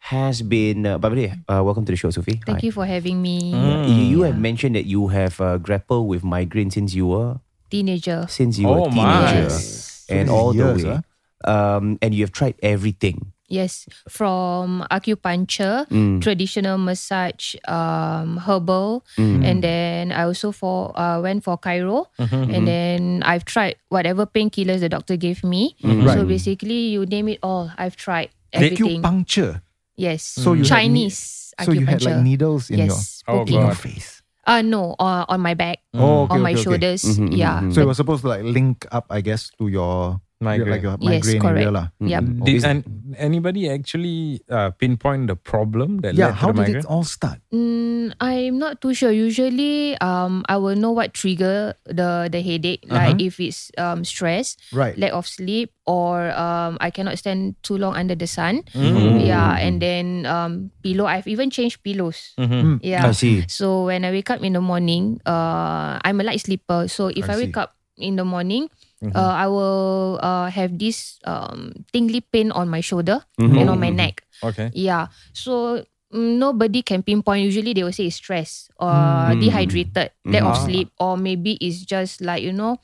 [0.00, 0.86] has been.
[0.86, 2.40] Uh, by the way, uh, welcome to the show, Sufi.
[2.46, 3.52] Thank you for having me.
[3.52, 7.38] Yeah, You, you have mentioned that you have uh, grappled with migraine since you were
[7.70, 8.26] Teenager.
[8.28, 10.06] since you Oh, were teenager, Yes.
[10.08, 11.00] and So all many the years, way.
[11.44, 11.50] huh?
[11.76, 13.32] Um, and you have tried everything.
[13.50, 13.86] Yes.
[14.08, 16.22] From acupuncture, Mm.
[16.22, 19.42] traditional massage, um, herbal, Mm.
[19.44, 24.24] and then I also for uh, went for Cairo, Mm-hmm, and then I've tried whatever
[24.26, 25.74] painkillers the doctor gave me.
[25.82, 26.06] Mm-hmm.
[26.14, 27.70] So basically, you name it all.
[27.76, 29.02] I've tried everything.
[29.02, 29.62] Acupuncture.
[30.00, 30.24] Yes.
[30.24, 33.20] So you had ne- Chinese So you had like needles in yes.
[33.28, 33.60] Oh, poking.
[33.60, 34.22] your, in your face.
[34.48, 36.64] Uh no, uh, on my back, Oh, okay, on my okay, okay.
[36.64, 37.02] shoulders.
[37.04, 37.60] Mhm, Yeah.
[37.60, 40.80] mhm, So it was supposed to like link up, I guess, to your Migraine.
[40.80, 41.60] like Yes, migraine correct.
[41.60, 41.86] area lah.
[42.00, 42.22] Yep.
[42.24, 42.44] Mm-hmm.
[42.48, 42.78] Did and
[43.20, 46.84] anybody actually uh, pinpoint the problem that Yeah, led how to the did migraine?
[46.84, 47.44] it all start?
[47.52, 49.12] Mm, I'm not too sure.
[49.12, 52.88] Usually, um, I will know what trigger the the headache.
[52.88, 54.96] Like if it's um stress, Right.
[54.96, 58.64] lack of sleep, or um I cannot stand too long under the sun.
[58.72, 59.20] Mm.
[59.20, 61.04] Yeah, and then um pillow.
[61.04, 62.32] I've even changed pillows.
[62.40, 62.80] Mhm.
[62.80, 63.04] Yeah.
[63.04, 63.44] I see.
[63.44, 66.88] So when I wake up in the morning, uh, I'm a light sleeper.
[66.88, 71.16] So if I I, wake up in the morning, uh, I will uh, have this
[71.24, 74.22] um, tingly pain on my shoulder and on my neck.
[74.44, 74.68] Okay.
[74.76, 75.08] Yeah.
[75.32, 75.80] So
[76.12, 77.44] mm, nobody can pinpoint.
[77.44, 78.92] Usually they will say it's stress or
[79.40, 80.64] dehydrated, lack of Ah.
[80.64, 82.76] sleep, or maybe it's just like you know,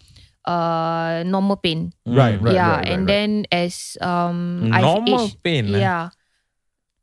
[0.49, 1.93] uh, normal pain.
[2.07, 2.69] Right, right, yeah.
[2.69, 3.13] right, right, and right.
[3.13, 5.81] then as um I've Normal aged- pain, eh?
[5.85, 6.09] Yeah.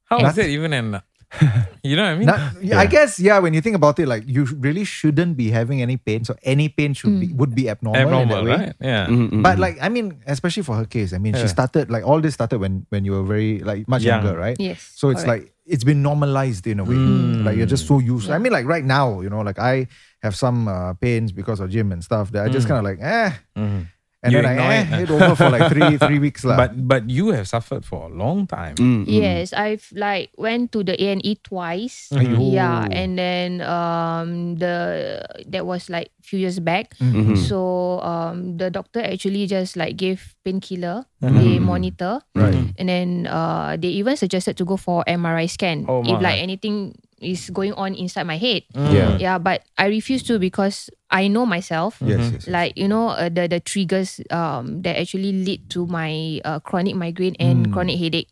[0.09, 1.01] How is that even an?
[1.83, 2.25] you know what I mean?
[2.27, 3.39] Not- yeah, I guess yeah.
[3.39, 6.23] When you think about it, like you really shouldn't be having any pain.
[6.25, 8.01] So any pain should be would be abnormal.
[8.01, 8.51] in that Abnormal, way.
[8.67, 8.73] right?
[8.79, 9.07] Yeah.
[9.07, 9.41] Mm-hmm.
[9.41, 12.33] But like I mean, especially for her case, I mean, she started like all this
[12.35, 14.23] started when when you were very like much Young.
[14.23, 14.55] younger, right?
[14.59, 15.43] Yes, So it's correct.
[15.43, 16.95] like it's been normalized in a way.
[16.95, 18.29] Like you're just so used.
[18.29, 19.87] I mean, like right now, you know, like I
[20.21, 22.99] have some uh, pains because of gym and stuff that I just kind of like
[23.01, 23.87] eh, Mhm.
[24.23, 25.11] And You then I eh, it.
[25.11, 26.55] over for like three three weeks lah.
[26.55, 28.79] But but you have suffered for a long time.
[28.79, 32.07] Mm, Yes, I've like went to the A and E twice.
[32.15, 32.39] Aiyo.
[32.39, 35.19] Yeah, and then um the
[35.51, 36.95] that was like few years back.
[37.03, 37.35] Mm-hmm.
[37.35, 41.03] So um the doctor actually just like gave painkiller.
[41.23, 42.75] They monitor, Right.
[42.75, 46.35] and then uh they even suggested to go for MRI scan Oh if my.
[46.35, 48.63] like anything is going on inside my head.
[48.75, 49.17] Yeah.
[49.17, 51.97] Yeah, but I refuse to because I know myself.
[52.01, 52.43] Yes, yes, yes.
[52.49, 56.97] Like you know uh, the the triggers um that actually lead to my uh, chronic
[56.97, 58.29] migraine and chronic headache.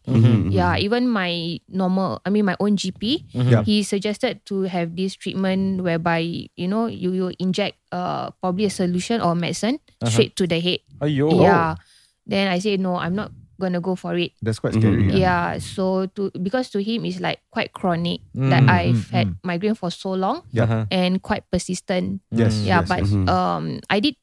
[0.52, 3.64] Yeah, even my normal, I mean my own GP, Yeah.
[3.64, 6.26] he suggested to have this treatment whereby
[6.58, 10.82] you know you you inject uh probably a solution or medicine straight to the head.
[11.02, 11.30] Ayo.
[11.42, 11.78] Yeah.
[12.26, 14.34] Then I said no, I'm not gonna go for it.
[14.42, 15.14] That's quite scary.
[15.14, 15.22] Yeah.
[15.22, 15.48] Yeah.
[15.62, 20.18] So to because to him it's like quite chronic that I've had migraine for so
[20.18, 20.66] long Yeah.
[20.66, 20.86] Uh-huh.
[20.90, 22.26] and quite persistent.
[22.34, 22.66] Yes.
[22.66, 23.14] Yeah, yes, but yes.
[23.30, 24.18] um I did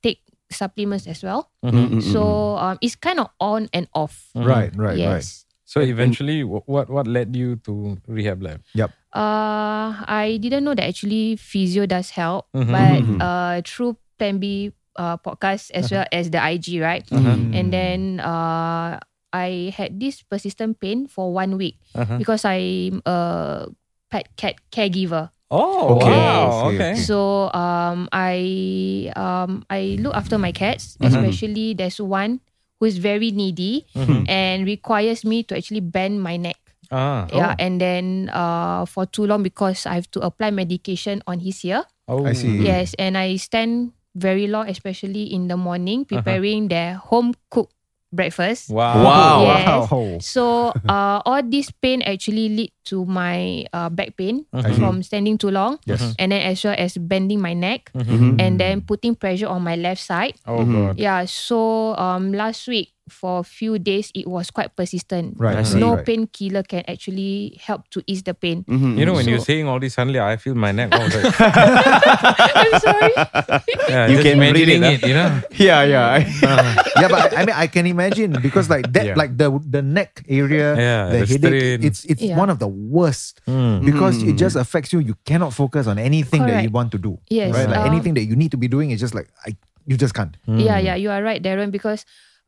[0.00, 1.52] take supplements as well.
[1.60, 2.00] Mm-hmm.
[2.00, 4.32] So um it's kind of on and off.
[4.34, 4.96] right, right, right.
[4.96, 5.44] yes.
[5.68, 8.64] So eventually, what what led you to rehab lab?
[8.72, 8.88] Yep.
[9.12, 15.16] Uh, I didn't know that actually physio does help, but uh, through Plan B uh,
[15.16, 17.06] podcast as well as the IG, right?
[17.14, 18.98] And then uh,
[19.32, 22.18] I had this persistent pain for one week Uh-huh.
[22.18, 23.68] because I'm a
[24.10, 25.30] pet cat caregiver.
[25.48, 26.12] Oh, Okay.
[26.12, 26.68] wow.
[26.68, 26.92] Okay.
[27.00, 32.44] So um, I um, I look after my cats, especially there's one
[32.80, 33.88] who is very needy
[34.28, 36.60] and requires me to actually bend my neck.
[36.88, 37.28] Ah.
[37.32, 41.60] Yeah, and then uh, for too long because I have to apply medication on his
[41.64, 41.84] ear.
[42.08, 42.24] Oh.
[42.24, 42.64] I see.
[42.64, 47.72] Yes, and I stand very long, especially in the morning, preparing their home cooked
[48.10, 48.70] breakfast.
[48.72, 49.04] Wow.
[49.04, 49.36] Wow.
[49.44, 49.68] Yes.
[49.92, 50.18] Wow.
[50.20, 50.44] So
[50.88, 54.80] uh, all this pain actually lead to my uh, back pain Mm-hmm.
[54.80, 56.16] from standing too long, Yes.
[56.18, 58.40] and then as well as bending my neck, Mm-hmm.
[58.40, 60.34] and then putting pressure on my left side.
[60.48, 60.96] Oh God.
[60.98, 61.24] Yeah.
[61.28, 65.34] So um, last week for a few days it was quite persistent.
[65.38, 65.80] Right, I see.
[65.80, 66.06] No right.
[66.06, 68.64] painkiller can actually help to ease the pain.
[68.64, 68.98] Mm-hmm.
[68.98, 70.92] You know, when you're saying all this, suddenly I feel my neck.
[70.92, 73.12] I was like, I'm sorry.
[73.88, 75.40] yeah, You can relate imagining it, it, you know.
[75.58, 76.22] Yeah, yeah.
[76.22, 76.82] Uh-huh.
[77.00, 79.14] yeah, but I mean, I can imagine because like that, Yeah.
[79.16, 81.84] like the the neck area, Yeah, the, the headache, strain.
[81.84, 82.36] it's it's Yeah.
[82.36, 83.84] one of the worst mm.
[83.84, 84.38] because it mm.
[84.38, 85.00] just affects you.
[85.00, 87.18] You cannot focus on anything that you want to do.
[87.28, 87.68] Yes, right.
[87.68, 90.14] Like uh, anything that you need to be doing is just like I, you just
[90.14, 90.36] can't.
[90.46, 90.84] Yeah, mm.
[90.84, 91.70] yeah, you are right, Darren.
[91.72, 92.04] Because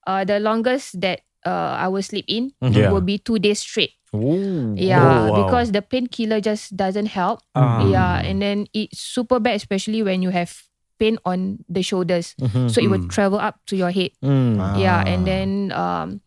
[0.06, 2.92] uh, the longest that uh, I will sleep in Yeah.
[2.92, 3.96] will be two days straight.
[4.14, 4.74] Ooh.
[4.76, 5.44] Yeah, Oh, wow.
[5.46, 7.40] because the painkiller just doesn't help.
[7.54, 7.86] Ah.
[7.86, 10.52] Yeah, and then it's super bad, especially when you have
[10.98, 12.34] pain on the shoulders.
[12.68, 14.10] So it will travel up to your head.
[14.22, 14.58] Mm.
[14.76, 16.20] Yeah, and then um,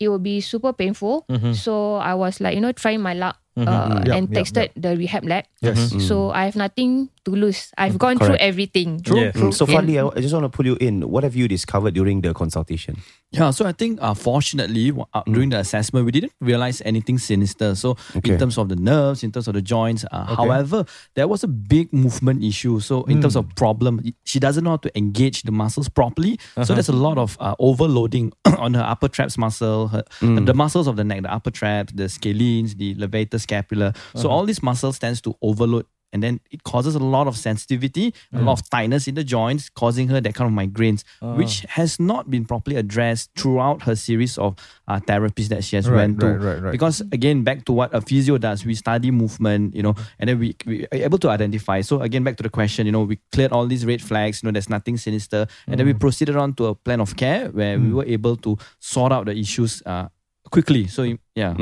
[0.00, 1.24] it will be super painful.
[1.54, 3.38] So I was like, you know, trying my luck.
[3.56, 5.44] Uh, Yup, and yup, texted the rehab lab.
[5.60, 5.92] Yes.
[6.06, 7.68] So I have nothing to lose.
[7.76, 9.02] I've gone through everything.
[9.02, 11.02] True, Mm, So finally, I I just want to pull you in.
[11.10, 12.96] What have you discovered during the consultation?
[13.34, 17.74] Yeah, so I think uh, fortunately uh, during the assessment we didn't realize anything sinister.
[17.74, 18.32] So Okay.
[18.32, 21.50] in terms of the nerves, in terms of the joints, uh, however, there was a
[21.50, 22.78] big movement issue.
[22.80, 26.38] So in terms of problem, she doesn't know how to engage the muscles properly.
[26.64, 30.86] So there's a lot of uh, overloading on her upper traps muscle, her, the muscles
[30.86, 33.94] of the neck, the upper traps, the scalenes, the levator scapula.
[34.14, 34.28] So uh-huh.
[34.28, 38.40] all these muscles tends to overload and then it causes a lot of sensitivity, a
[38.40, 38.70] lot of mm.
[38.70, 41.34] tightness in the joints, causing her that kind of migraines, uh.
[41.34, 44.56] which has not been properly addressed throughout her series of
[44.88, 46.38] uh, therapies that she has Right, went through.
[46.38, 46.72] right, right.
[46.72, 50.38] Because again, back to what a physio does, we study movement, you know, and then
[50.38, 51.80] we, we are able to identify.
[51.80, 54.48] So again, back to the question, you know, we cleared all these red flags, you
[54.48, 56.00] know, there's nothing sinister, and then we mm.
[56.00, 57.92] proceeded on to a plan of care where we mm.
[57.92, 60.08] were able to sort out the issues uh,
[60.50, 60.86] quickly.
[60.86, 61.02] So
[61.34, 61.54] yeah.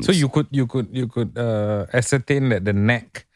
[0.00, 3.26] So you could you could you could uh, ascertain that the neck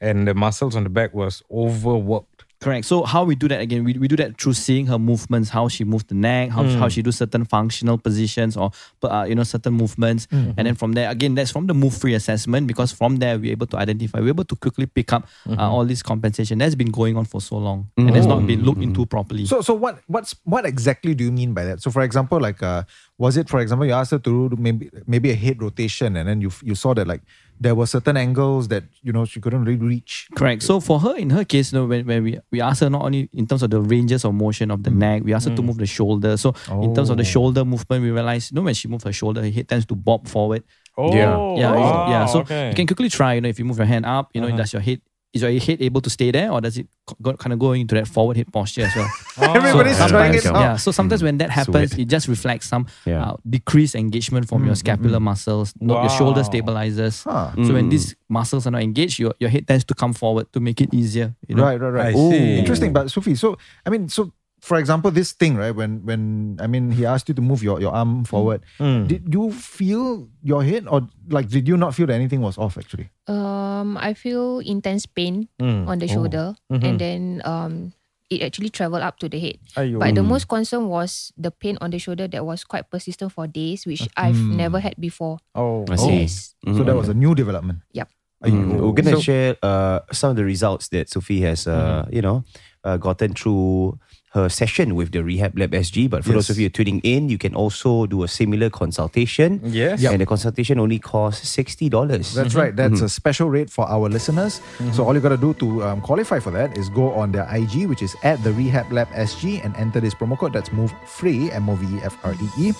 [0.00, 2.44] and the muscles on the back was overworked.
[2.60, 2.84] Correct.
[2.84, 3.84] So how we do that again?
[3.84, 6.90] We, we do that through seeing her movements, how she moves the neck, how, how
[6.90, 8.70] she do certain functional positions or
[9.02, 12.12] uh, you know certain movements, and then from there again that's from the move free
[12.12, 15.70] assessment because from there we're able to identify, we're able to quickly pick up uh,
[15.70, 18.82] all this compensation that's been going on for so long and has not been looked
[18.82, 19.46] into properly.
[19.46, 21.80] So so what what's what exactly do you mean by that?
[21.80, 22.82] So for example, like uh,
[23.20, 26.26] was it for example you asked her to do maybe maybe a head rotation and
[26.28, 27.20] then you you saw that like
[27.60, 30.28] there were certain angles that you know she couldn't really reach.
[30.34, 30.62] Correct.
[30.62, 33.02] So for her, in her case, you know, when, when we, we ask her not
[33.02, 34.96] only in terms of the ranges of motion of the mm.
[34.96, 35.66] neck, we ask her to mm.
[35.66, 36.38] move the shoulder.
[36.38, 37.34] So in terms of the Oh.
[37.36, 39.94] shoulder movement, we realized you know, when she moves her shoulder, her head tends to
[39.94, 40.64] bob forward.
[40.96, 41.36] Oh, Yeah.
[41.60, 42.26] Yeah, wow, ah, yeah.
[42.26, 42.68] So okay.
[42.70, 43.34] you can quickly try.
[43.34, 44.56] You know, if you move your hand up, you know, uh-huh.
[44.56, 46.88] does your head is your head able to stay there, or does it
[47.22, 49.08] go, kind of go into that forward head posture as well?
[49.56, 50.70] Everybody's So trying it sometimes- out.
[50.70, 50.76] Yeah.
[50.76, 52.02] So sometimes when that happens, Sweet.
[52.02, 53.22] it just reflects some Yeah.
[53.22, 55.30] uh, decreased engagement from your mm, scapular mm, mm.
[55.30, 57.22] muscles, not your shoulder stabilizers.
[57.22, 57.52] Huh.
[57.64, 60.60] So when these muscles are not engaged, your, your head tends to come forward to
[60.60, 61.34] make it easier.
[61.46, 61.62] You know?
[61.62, 62.06] Right, right, right.
[62.06, 62.58] I see.
[62.58, 62.92] Interesting.
[62.92, 65.72] But Sufi, so I mean, so for example, this thing, right?
[65.74, 68.62] When when I mean, he asked you to move your, your arm forward.
[68.78, 72.76] Did you feel your head, or like did you not feel that anything was off
[72.76, 73.08] actually?
[73.26, 75.88] Um, I feel intense pain Mm.
[75.88, 77.92] on the shoulder, and then um,
[78.28, 79.58] it actually traveled up to the head.
[79.76, 79.98] Aiyo.
[79.98, 83.46] But the most concern was the pain on the shoulder that was quite persistent for
[83.46, 85.38] days, which I've never had before.
[85.54, 86.20] Oh, I see.
[86.28, 86.54] Yes.
[86.64, 87.80] So that was a new development.
[87.92, 88.08] Yep.
[88.44, 88.80] Aiyo.
[88.80, 92.44] We're gonna So- share uh, some of the results that Sufi has, uh, you know,
[92.84, 93.98] uh, gotten through
[94.30, 96.08] her session with the Rehab Lab SG.
[96.08, 99.60] But for those of you tuning in, you can also do a similar consultation.
[99.64, 100.04] Yes.
[100.04, 102.34] And the consultation only costs sixty dollars.
[102.34, 102.58] That's mm-hmm.
[102.58, 102.76] right.
[102.76, 103.18] That's a mm-hmm.
[103.20, 104.60] special rate for our listeners.
[104.78, 104.92] Mm-hmm.
[104.92, 107.46] So all you got to do to um, qualify for that is go on their
[107.50, 110.52] IG, which is at the Rehab Lab SG, and enter this promo code.
[110.52, 112.72] That's move free M O V E F R E E.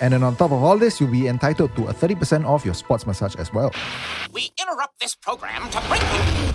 [0.00, 2.64] And then on top of all this, you'll be entitled to a thirty percent off
[2.64, 3.72] your sports massage as well.
[4.32, 6.52] We interrupt this program to bring you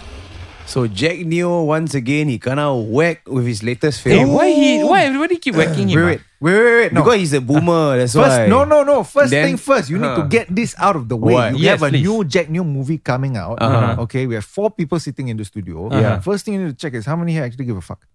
[0.66, 4.30] So Jack Neo once again he kinda whack with his latest Hey, film.
[4.30, 4.84] Eh, why he?
[4.84, 6.00] Why everybody keep uh, whacking him?
[6.02, 6.38] Wait, wait, ah?
[6.42, 6.92] wait, wait, wait.
[6.94, 7.04] No.
[7.04, 7.98] Because he's a boomer.
[8.00, 8.48] That's First, why.
[8.48, 9.04] no, no, no.
[9.04, 11.34] First Then- thing first, you need to get this out of the way.
[11.34, 11.54] What?
[11.54, 12.02] You Yes, have a please.
[12.08, 13.62] new Jack Neo movie coming out.
[13.62, 13.78] Uh-huh.
[13.78, 14.02] uh-huh.
[14.10, 15.88] Okay, we have four people sitting in the studio.
[15.88, 16.00] Uh-huh.
[16.00, 16.20] Yeah.
[16.24, 18.08] First thing you need to check is how many here actually give a fuck.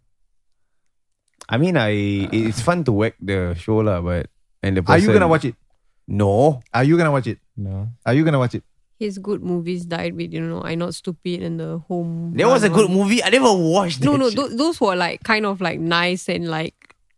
[1.48, 4.28] I mean, I it's fun to whack the show lah, but
[4.62, 5.54] and the Are you gonna watch it?
[6.08, 6.60] No.
[6.74, 7.38] Are you gonna watch it?
[7.56, 7.88] No.
[8.04, 8.64] Are you gonna watch it?
[8.98, 12.32] His good movies died with, you know, I Not Stupid and the Home.
[12.34, 13.22] That was a good movie.
[13.22, 14.36] I never watched No, that no, shit.
[14.36, 16.74] those, those were like kind of like nice and like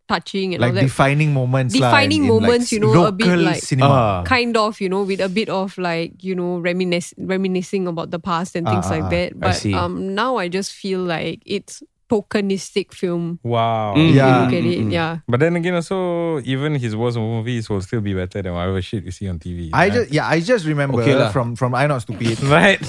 [0.07, 0.81] touching and Like all that.
[0.81, 1.73] defining moments.
[1.75, 3.89] lah, Defining in- in, like, moments, you know, a bit like- cinema.
[3.89, 4.23] Ah.
[4.25, 8.19] kind of, you know, with a bit of like, you know, reminisce, reminiscing about the
[8.19, 9.09] past and things ah, like ah.
[9.09, 9.39] that.
[9.39, 11.81] But um now I just feel like it's
[12.11, 13.39] tokenistic film.
[13.39, 13.95] Wow.
[13.95, 14.27] If Yeah.
[14.27, 15.23] you look at it, yeah.
[15.31, 19.07] But then again, also even his worst movies will still be better than whatever shit
[19.07, 19.71] you see on TV.
[19.71, 19.93] I right?
[19.95, 21.31] just yeah, I just remember Okay lah.
[21.31, 22.35] from from I Not Stupid.
[22.51, 22.83] right.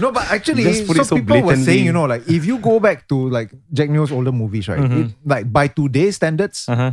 [0.00, 2.80] No, but actually, Just so, so people were saying, you know, like if you go
[2.82, 4.80] back to like Jack Neo's older movies, right?
[4.82, 5.02] Mm-hmm.
[5.06, 6.92] it- like by today's standards, Uh huh.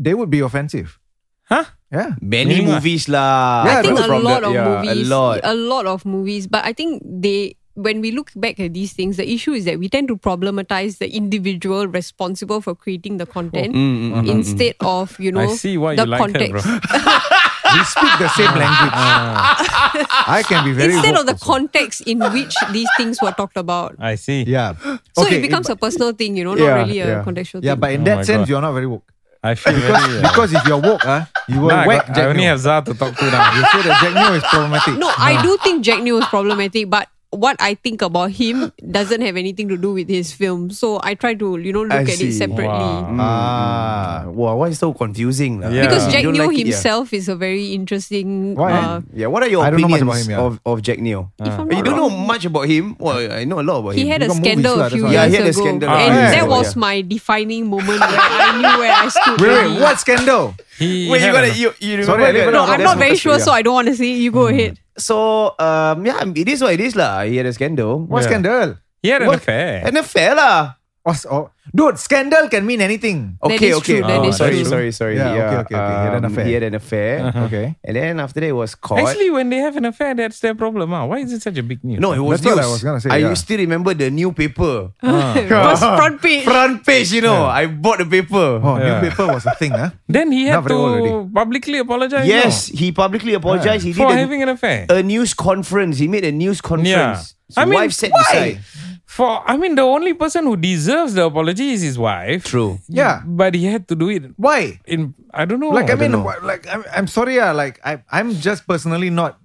[0.00, 0.96] they would be offensive.
[1.44, 1.64] Huh?
[1.92, 2.16] Yeah.
[2.20, 2.80] Many Meaning what?
[2.80, 3.64] movies lah.
[3.68, 4.88] Yeah, I think a lot the- of yeah, movies.
[4.96, 5.36] A lot.
[5.44, 6.44] A lot of movies.
[6.48, 9.78] But I think they when we look back at these things, the issue is that
[9.78, 15.30] we tend to problematize the individual responsible for creating the content Mm, instead of, you
[15.30, 16.66] know, I see why the you like her, context.
[16.66, 16.78] bro.
[17.68, 18.96] We speak the same language.
[18.96, 21.44] I can be very instead of the also.
[21.52, 23.94] context in which these things were talked about.
[24.00, 24.42] I see.
[24.48, 24.72] Yeah.
[25.12, 27.24] So Okay, it becomes a personal thing, you know, not Yeah, really a yeah.
[27.24, 27.80] contextual Yeah, thing.
[27.80, 28.48] but in Oh that sense, God.
[28.48, 29.04] you're not very woke.
[29.42, 30.18] I feel Because, very.
[30.18, 32.50] uh, because if you're woke, uh, you will now I, whack got, I only Neo.
[32.56, 33.44] have Zah to talk to now.
[33.54, 34.94] You say that Jack Neo is problematic.
[34.98, 39.20] No, I do think Jack Neo is problematic, but what I think about him doesn't
[39.20, 40.70] have anything to do with his film.
[40.70, 42.28] So I try to, you know, look I at see.
[42.28, 42.64] it separately.
[42.66, 43.16] Wow.
[43.20, 44.24] Ah.
[44.28, 45.60] Wow, why is so confusing?
[45.60, 45.68] lah?
[45.68, 45.84] Yeah.
[45.88, 46.72] Because Jack don't Neo like it, yeah.
[46.72, 48.54] himself is a very interesting.
[48.56, 50.40] Why, uh, Yeah, what are your I don't know much opinions him, yeah.
[50.40, 51.32] of, of Jack Neo?
[51.38, 52.96] if you don't know much about him?
[52.98, 53.98] Well, I know a lot about him.
[54.00, 54.12] He him.
[54.12, 55.60] had a You got scandal movies lah, a few that's years he had a ago,
[55.60, 55.88] scandal.
[55.90, 56.30] Ah, and yeah.
[56.32, 56.80] that was Yeah.
[56.80, 59.40] my defining moment where I knew where I stood.
[59.40, 60.54] Wait, wait, what scandal?
[60.78, 62.52] He Wait, you had gotta you, you remember Sorry, I that?
[62.54, 64.12] No, I'm not very sure, so I don't want to say.
[64.14, 64.22] it.
[64.22, 64.78] You go ahead.
[64.98, 67.22] So um, yeah, it is what it is lah.
[67.24, 68.04] He had a scandal.
[68.06, 68.28] What Yeah.
[68.28, 68.68] scandal?
[69.02, 69.38] He had an What?
[69.42, 69.86] affair.
[69.86, 70.77] An affair lah.
[71.08, 73.40] What's, oh, dude, scandal can mean anything.
[73.40, 73.96] Okay, is okay.
[73.98, 74.68] true, that Oh, is sorry, true.
[74.68, 75.16] sorry, sorry.
[75.16, 75.94] Yeah, okay, okay, okay.
[75.96, 76.44] He had an Um, affair.
[76.44, 77.12] He had an affair.
[77.24, 77.44] Uh-huh.
[77.48, 77.66] Okay.
[77.80, 79.00] And then after that, it was caught.
[79.08, 80.92] Actually, when they have an affair, that's their problem.
[80.92, 81.08] Huh?
[81.08, 81.96] Why is it such a big news?
[82.04, 82.68] no, it was That's what news.
[82.68, 83.32] I was gonna say, I yeah.
[83.40, 84.92] still remember the new paper.
[85.00, 85.96] First uh-huh.
[86.00, 86.44] front page.
[86.44, 87.48] Front page, you know.
[87.48, 88.60] I bought the paper.
[88.60, 89.00] Oh, Yeah.
[89.00, 89.90] newspaper was a thing, huh?
[90.12, 91.32] Then he had very old to already.
[91.32, 92.28] publicly apologize.
[92.28, 93.84] Yes, he publicly apologized.
[93.88, 94.04] He no?
[94.04, 94.84] for a, having an affair.
[94.92, 95.96] a news conference.
[95.98, 97.32] He made a news conference.
[97.48, 98.20] His I mean, wife sat why?
[98.28, 98.60] beside.
[99.08, 102.44] For I mean, the only person who deserves the apology is his wife.
[102.44, 102.78] True.
[102.92, 103.22] Yeah.
[103.24, 104.80] but he had to do it Why?
[104.84, 105.14] in.
[105.32, 105.70] I don't know.
[105.72, 106.20] Like I, mean, know.
[106.20, 107.52] wha- like I'm, I'm sorry, yeah.
[107.52, 109.40] Like I, I'm just personally not.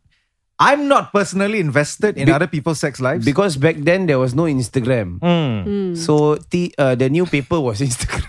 [0.59, 3.23] I'm not personally invested in Be- other people's sex lives.
[3.25, 5.17] Because back then there was no Instagram.
[5.23, 5.95] Hmm.
[5.95, 8.27] So the uh, the new paper was Instagram.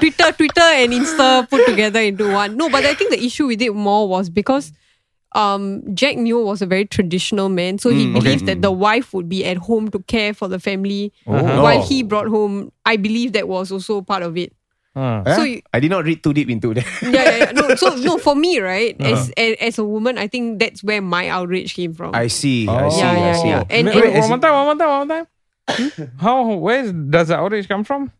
[0.00, 2.56] Twitter, Twitter, and Insta put together into one.
[2.56, 4.72] No, but I think the issue with it more was because
[5.34, 9.28] um, Jack Neo was a very traditional man, so he believed that the wife would
[9.28, 12.72] be at home to care for the family while he brought home.
[12.84, 14.52] I believe that was also part of it.
[14.96, 15.22] Uh?
[15.36, 16.84] So you- I did not read too deep into that.
[17.02, 17.52] yeah, yeah, yeah.
[17.52, 21.00] No, so no, for me, right, as, as as a woman, I think that's where
[21.00, 22.12] my outrage came from.
[22.12, 22.66] I see.
[22.66, 22.90] I Oh.
[22.90, 22.98] see.
[22.98, 23.48] Yeah, I yeah, see.
[23.48, 23.64] yeah.
[23.70, 26.10] And, wait, and wait, one more time, one more time, one more time.
[26.18, 26.54] How?
[26.54, 28.10] Where does the outrage come from?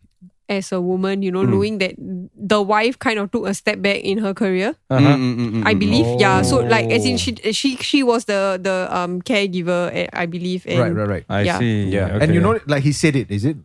[0.51, 1.95] As a woman, you know, knowing that
[2.35, 4.75] the wife kind of took a step back in her career.
[4.91, 5.15] Uh-huh.
[5.15, 6.43] Mm, I believe, yeah.
[6.43, 7.23] So like, as in Oh.
[7.23, 10.67] she she she was the the um caregiver, eh, I believe.
[10.67, 11.25] And right, right, right.
[11.31, 11.59] I Yeah.
[11.63, 11.95] see.
[11.95, 12.19] Yeah.
[12.19, 12.59] And you okay.
[12.59, 13.57] know, like he said it, is it?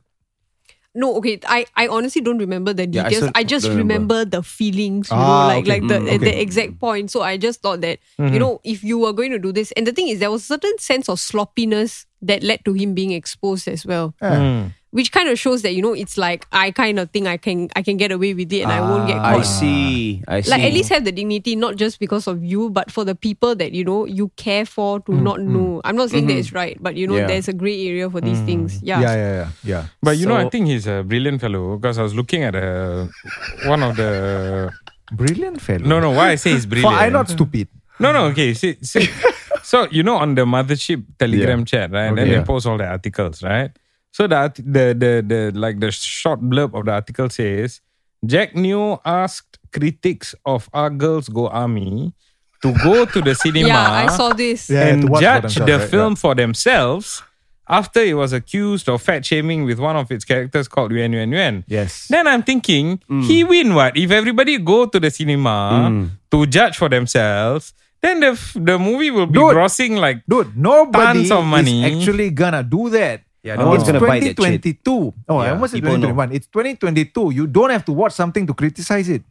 [0.95, 1.41] No, okay.
[1.43, 3.32] I, I honestly don't remember the Yeah, I details.
[3.36, 4.24] I, just don't remember.
[4.24, 5.84] the feelings, you know, Ah, like okay.
[5.84, 7.12] like the Mm, at the exact point.
[7.12, 9.84] So I just thought that you know if you were going to do this, and
[9.86, 13.12] the thing is, there was a certain sense of sloppiness that led to him being
[13.12, 14.15] exposed as well.
[14.24, 14.71] Hmm.
[14.96, 17.68] Which kind of shows that you know it's like I kind of think I can
[17.76, 19.40] I can get away with it and I won't get ah, caught.
[19.42, 20.24] I see.
[20.26, 20.50] I see.
[20.50, 23.60] Like at least have the dignity, not just because of you, but for the people
[23.60, 25.52] that you know you care for to mm, not mm.
[25.52, 25.82] know.
[25.84, 26.48] I'm not saying that mm-hmm.
[26.48, 27.28] it's right, but you know Yeah.
[27.28, 28.46] there's a gray area for these mm.
[28.46, 28.80] things.
[28.82, 29.02] Yeah.
[29.02, 29.84] Yeah, yeah, yeah, yeah.
[30.02, 33.08] But you know, I think he's a brilliant fellow because I was looking at uh,
[33.68, 34.72] one of the.
[35.12, 35.84] Brilliant fellow.
[35.84, 36.12] No, no.
[36.12, 36.96] Why I say he's For brilliant?
[36.96, 37.68] I'm not stupid.
[38.00, 38.28] No, no.
[38.28, 38.54] Okay.
[38.54, 39.10] See, see.
[39.62, 42.08] so you know, on the mothership Telegram chat, right?
[42.08, 42.40] And then Okay.
[42.40, 43.76] they post all the articles, right?
[44.15, 47.82] So the art- the the the like the short blurb of the article says
[48.25, 52.13] Jack Neo asked critics of Our Girls Go Army
[52.63, 54.71] to go to the cinema Yeah, I saw this.
[54.71, 55.89] And to watch for judge the right?
[55.89, 57.23] film for themselves
[57.67, 61.36] after it was accused of fat shaming with one of its characters called Yuan Yuan
[61.36, 61.65] Yuan.
[61.67, 62.08] Yes.
[62.08, 63.19] Then I'm thinking, mm.
[63.28, 63.97] he win what?
[63.97, 66.10] If everybody go to the cinema mm.
[66.32, 69.60] to judge for themselves, then the f- the movie will be Dude.
[69.60, 71.84] grossing like Dude, nobody Tons of money.
[71.84, 73.25] is actually gonna do that.
[73.46, 74.38] Yeah, no one's it's gonna buy that shit.
[74.82, 75.14] 2022.
[75.30, 76.10] Oh, I Yeah, almost said people know.
[76.18, 76.34] 2021.
[76.34, 77.30] It's 2022.
[77.38, 79.22] You don't have to watch something to criticize it.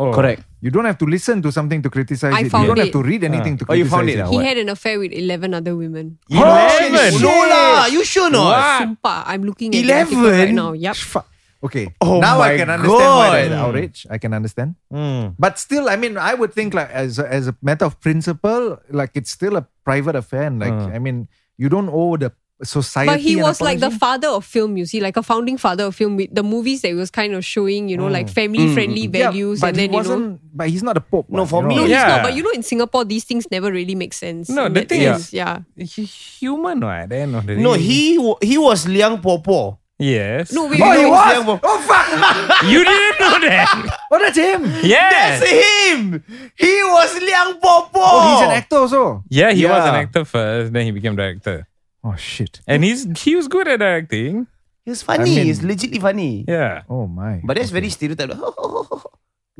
[0.00, 0.42] oh, Correct.
[0.64, 2.50] You don't have to listen to something to criticize I it.
[2.50, 4.26] You don't have to read anything to Oh, you criticize found it, it.
[4.32, 4.44] He What?
[4.50, 6.18] had an affair with 11 other women.
[6.28, 7.20] Eleven.
[7.22, 7.86] No lah.
[7.86, 8.80] You sure not?
[8.82, 10.54] Sumpah, I'm looking at the article right 11?
[10.56, 10.72] now.
[10.72, 10.96] Yep.
[10.96, 11.26] Fuck.
[11.62, 11.92] Okay.
[12.00, 13.34] Oh now I my can understand why God.
[13.36, 13.98] there's outrage.
[14.08, 14.74] I can understand.
[14.90, 15.34] Mm.
[15.38, 18.80] But still, I mean, I would think like as a, as a matter of principle,
[18.88, 20.96] like it's still a private affair, and like Uh.
[20.96, 21.28] I mean,
[21.60, 23.06] you don't owe the society.
[23.10, 25.84] But he and was like the father of film, you see, like a founding father
[25.84, 28.72] of film with the movies that he was kind of showing, you know, like family
[28.74, 29.14] friendly Mm.
[29.16, 29.60] Yeah, values.
[29.60, 30.38] but and he then, you know.
[30.52, 31.26] But he's not a pope.
[31.30, 31.80] No, for me- know?
[31.82, 32.06] No, he's Yeah.
[32.08, 32.22] not.
[32.24, 34.48] But you know, in Singapore, these things never really make sense.
[34.48, 35.60] No, the thing sense, is- yeah.
[35.76, 37.02] He human, right?
[37.02, 39.78] At the end of the No, he he was Liang Popo.
[40.00, 40.52] Yes.
[40.52, 41.10] No, wait, Oh, wait, he wait.
[41.10, 41.60] was Liang Popo.
[41.68, 42.64] Oh fuck!
[42.72, 43.98] You didn't know that.
[44.10, 44.64] oh, that's him.
[44.82, 45.40] yes.
[45.40, 46.24] That's him.
[46.56, 48.00] He was Liang Popo.
[48.00, 49.22] Oh, he's an actor also.
[49.28, 51.66] Yeah, he was an actor first, then he became director.
[52.04, 52.60] Oh shit.
[52.66, 54.46] And he's he was good at acting.
[54.84, 55.32] He was funny.
[55.32, 56.44] I mean- he's legitly funny.
[56.48, 56.82] Yeah.
[56.88, 57.40] Oh my.
[57.44, 58.32] But that's very stereotype.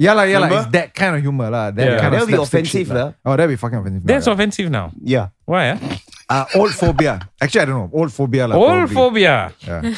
[0.00, 0.48] Yeah, lah, yeah, lah.
[0.48, 1.68] It's that kind of humor, lah.
[1.76, 2.00] That Yeah.
[2.00, 3.12] kind That'll of be offensive, shit, lah.
[3.20, 4.00] Oh, that'll be fucking offensive.
[4.08, 4.32] That's lah.
[4.32, 4.96] offensive now.
[4.96, 5.28] yeah.
[5.44, 5.76] Why?
[5.76, 5.78] ah?
[6.24, 7.20] Uh, old phobia.
[7.36, 7.90] Actually, I don't know.
[7.92, 8.56] Old phobia, lah.
[8.56, 8.96] Old probably.
[8.96, 9.52] phobia.
[9.60, 9.92] Yeah.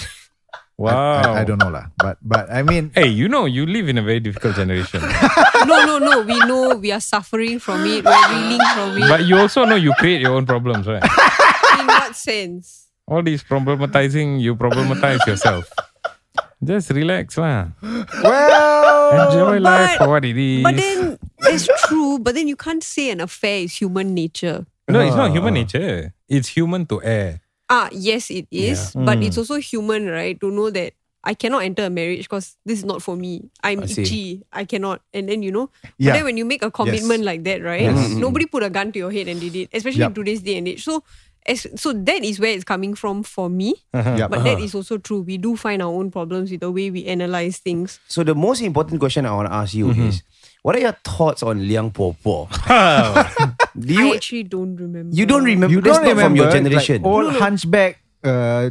[0.75, 1.23] Wow.
[1.39, 1.95] I, I don't know, lah.
[1.95, 5.07] But but I mean, Hey, you know, you live in a very difficult generation.
[5.71, 6.27] No, no, no.
[6.27, 8.03] We know we are suffering from it.
[8.03, 9.07] We're reeling from it.
[9.07, 10.99] but you also know you create your own problems, right?
[12.13, 12.89] In what sense?
[13.09, 15.73] All these problematizing, you problematize yourself.
[16.63, 17.75] Just relax, lah.
[18.23, 20.63] well, Enjoy life but- for what it is.
[20.63, 21.19] But then
[21.51, 22.19] it's true.
[22.21, 24.65] But then you can't say an affair is human nature.
[24.89, 25.35] no, it's not ah.
[25.35, 26.15] human nature.
[26.29, 27.41] It's human to err.
[27.67, 28.93] Ah, yes, it is.
[28.95, 29.27] But hmm.
[29.27, 30.39] it's also human, right?
[30.39, 30.93] To know that
[31.25, 33.51] I cannot enter a marriage because this is not for me.
[33.63, 34.43] I'm I itchy.
[34.53, 35.03] I cannot.
[35.15, 36.13] And then you know, Yeah.
[36.13, 37.91] but then when you make a commitment like that, right?
[37.91, 38.21] Mm-hmm.
[38.21, 40.19] Nobody put a gun to your head and did it, especially in Yup.
[40.19, 40.83] today's day and age.
[40.83, 41.03] So,
[41.47, 43.75] as, so that is where it's coming from for me.
[43.93, 44.17] Uh-huh.
[44.19, 44.31] Yup.
[44.31, 44.65] But that uh-huh.
[44.65, 45.21] is also true.
[45.21, 48.01] We do find our own problems with the way we analyze things.
[48.09, 50.09] So the most important question I want to ask you mm-hmm.
[50.09, 50.23] is,
[50.63, 52.49] what are your thoughts on Liang Po Po?
[53.79, 55.15] Do you I actually don't remember.
[55.15, 55.73] you don't remember?
[55.73, 57.05] you That's don't not from remember your like, generation.
[57.05, 58.71] old hunchback uh,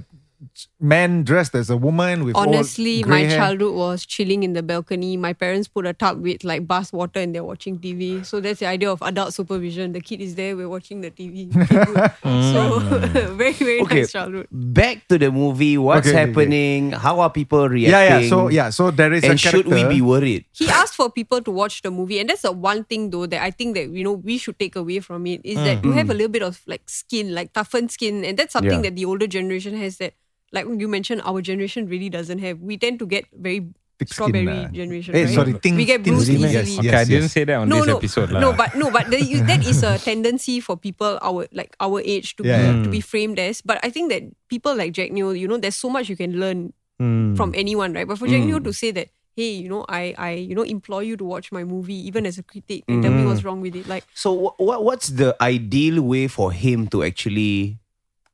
[0.79, 3.37] man dressed as a woman with Honestly, old my hair.
[3.37, 5.17] childhood was chilling in the balcony.
[5.17, 8.25] My parents put a tub with like bath water and they're watching TV.
[8.25, 9.93] So that's the idea of adult supervision.
[9.93, 11.53] The kid is there, we're watching the TV.
[12.53, 13.37] so hmm.
[13.37, 13.95] very, very Okay.
[14.01, 14.47] nice childhood.
[14.51, 15.77] Back to the movie.
[15.77, 16.29] What's Okay, okay, okay.
[16.31, 16.91] happening?
[16.91, 17.91] How are people reacting?
[17.91, 18.29] Yeah, yeah.
[18.29, 20.45] So yeah, so there is and a should we be worried?
[20.51, 23.41] He asked for people to watch the movie, and that's the one thing though that
[23.41, 25.85] I think that you know we should take away from it is that mm.
[25.85, 26.11] you have mm.
[26.11, 28.89] a little bit of like skin, like toughened skin, and that's something Yeah.
[28.89, 30.13] that the older generation has that
[30.51, 32.59] like you mentioned, our generation really doesn't have.
[32.59, 33.67] We tend to get very
[34.01, 34.67] Thick skin strawberry lah.
[34.73, 35.13] generation.
[35.13, 35.33] Eh, right?
[35.33, 36.53] sorry, thin- we get thin bruised skin, easily.
[36.57, 37.31] yes, Okay, yes, I didn't yes.
[37.37, 38.29] say that on no, this no, episode.
[38.33, 38.39] lah.
[38.41, 42.01] no, but no, but the, you, that is a tendency for people our like our
[42.01, 42.83] age to Yeah, be yeah.
[42.83, 43.61] to be framed as.
[43.61, 46.37] But I think that people like Jack Neo, you know, there's so much you can
[46.41, 47.33] learn Hmm.
[47.33, 48.05] from anyone, right?
[48.05, 51.01] But for Jack Neo to say that, hey, you know, I I you know implore
[51.01, 53.73] you to watch my movie, even as a critic, and tell me what's wrong with
[53.73, 53.85] it.
[53.89, 57.81] Like, So what, what what's the ideal way for him to actually,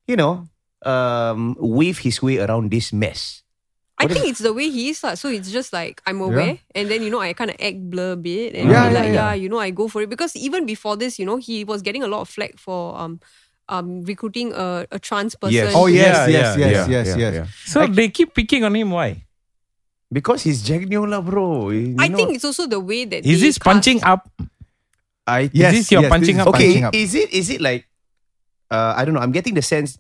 [0.07, 0.47] you know,
[0.87, 3.43] um, weave his way around this mess?
[3.99, 5.01] I think it's the way he is.
[5.01, 5.17] lah.
[5.17, 8.13] So it's just like I'm aware, and then you know I kind of act blur
[8.13, 9.33] a bit, and Yeah, yeah, like, yeah.
[9.33, 11.81] yeah, you know, I go for it because even before this, you know, he was
[11.81, 13.17] getting a lot of flack for um
[13.73, 15.57] um recruiting a, a trans person.
[15.57, 15.73] Yes.
[15.73, 17.33] Oh yes, Yeah, yes, yeah, yes, yeah, yes, yeah, yes.
[17.41, 17.45] yeah.
[17.65, 18.93] So they keep picking on him.
[18.93, 19.25] Why?
[20.13, 21.73] Because he's Jack Neo lah, bro.
[21.73, 24.29] You I know- think it's also the way that Is they this punching up?
[25.25, 26.53] I Yes, this your yes, punching this is up?
[26.53, 26.69] okay.
[26.69, 26.93] punching up.
[26.93, 27.89] Is it is it like,
[28.69, 29.25] uh, I don't know.
[29.25, 29.97] I'm getting the sense.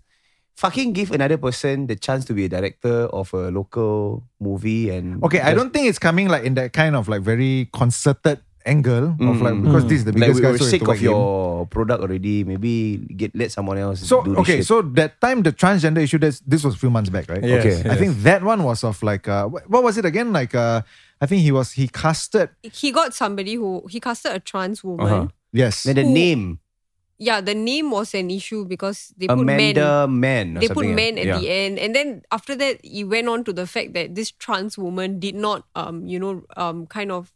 [0.57, 5.21] Fucking give another person the chance to be a director of a local movie and
[5.23, 9.15] Okay, I don't think it's coming like in that kind of like very concerted angle
[9.21, 9.63] of like Mm.
[9.63, 10.51] because this is the like biggest we guy.
[10.51, 11.13] were so sick of whack him.
[11.13, 12.43] your product already.
[12.43, 14.01] Maybe get let someone else.
[14.01, 14.65] So do this okay, shit.
[14.65, 17.39] so that time the transgender issue this this was a few months back, right?
[17.45, 17.89] Yes, Okay.
[17.89, 20.33] I think that one was of like uh what was it again?
[20.33, 20.81] Like uh
[21.21, 25.05] I think he was he casted he got somebody who he casted a trans woman.
[25.05, 25.27] Uh-huh.
[25.53, 25.83] yes.
[25.85, 26.59] then the Who- name
[27.19, 29.57] Yeah, the name was an issue because they put men.
[29.73, 30.57] Amanda Man.
[30.57, 31.39] or They put men at yeah.
[31.39, 34.77] the end, and then after that, he went on to the fact that this trans
[34.77, 37.33] woman did not, um, you know, um, kind of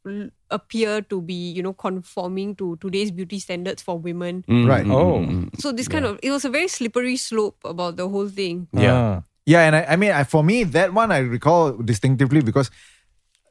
[0.51, 4.45] appear to be, you know, conforming to today's beauty standards for women.
[4.47, 4.85] Mm, Right.
[4.85, 5.19] mm, Oh.
[5.25, 5.59] mm, mm.
[5.59, 8.67] So this kind of it was a very slippery slope about the whole thing.
[8.73, 9.21] Yeah.
[9.47, 12.69] Yeah, and I, I mean I, for me that one I recall distinctively because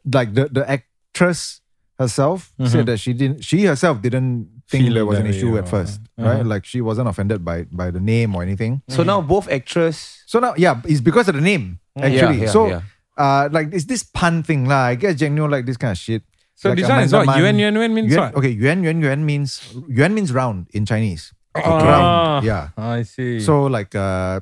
[0.06, 1.59] like the, the actress
[2.00, 5.60] herself said that she didn't she herself didn't think Feel there was an issue way,
[5.60, 6.00] at or- first.
[6.16, 6.40] Right?
[6.46, 8.80] Like she wasn't offended by by the name or anything.
[8.88, 10.24] So now both actress.
[10.24, 12.40] So now, yeah, it's because of the name actually.
[12.40, 12.82] Yeah, yeah, so, yeah.
[13.20, 14.88] uh, like it's this pun thing lah.
[14.90, 16.22] I guess Jack Neo like this kind of shit.
[16.56, 17.26] So Like this one is Amanda what?
[17.26, 18.32] Man- Yuan, yuan, yuan means yuan, what?
[18.40, 21.32] Okay, yuan yuan yuan means yuan means round in Chinese.
[21.56, 22.68] Ah, round, yeah.
[22.78, 23.40] I see.
[23.40, 24.40] So like uh,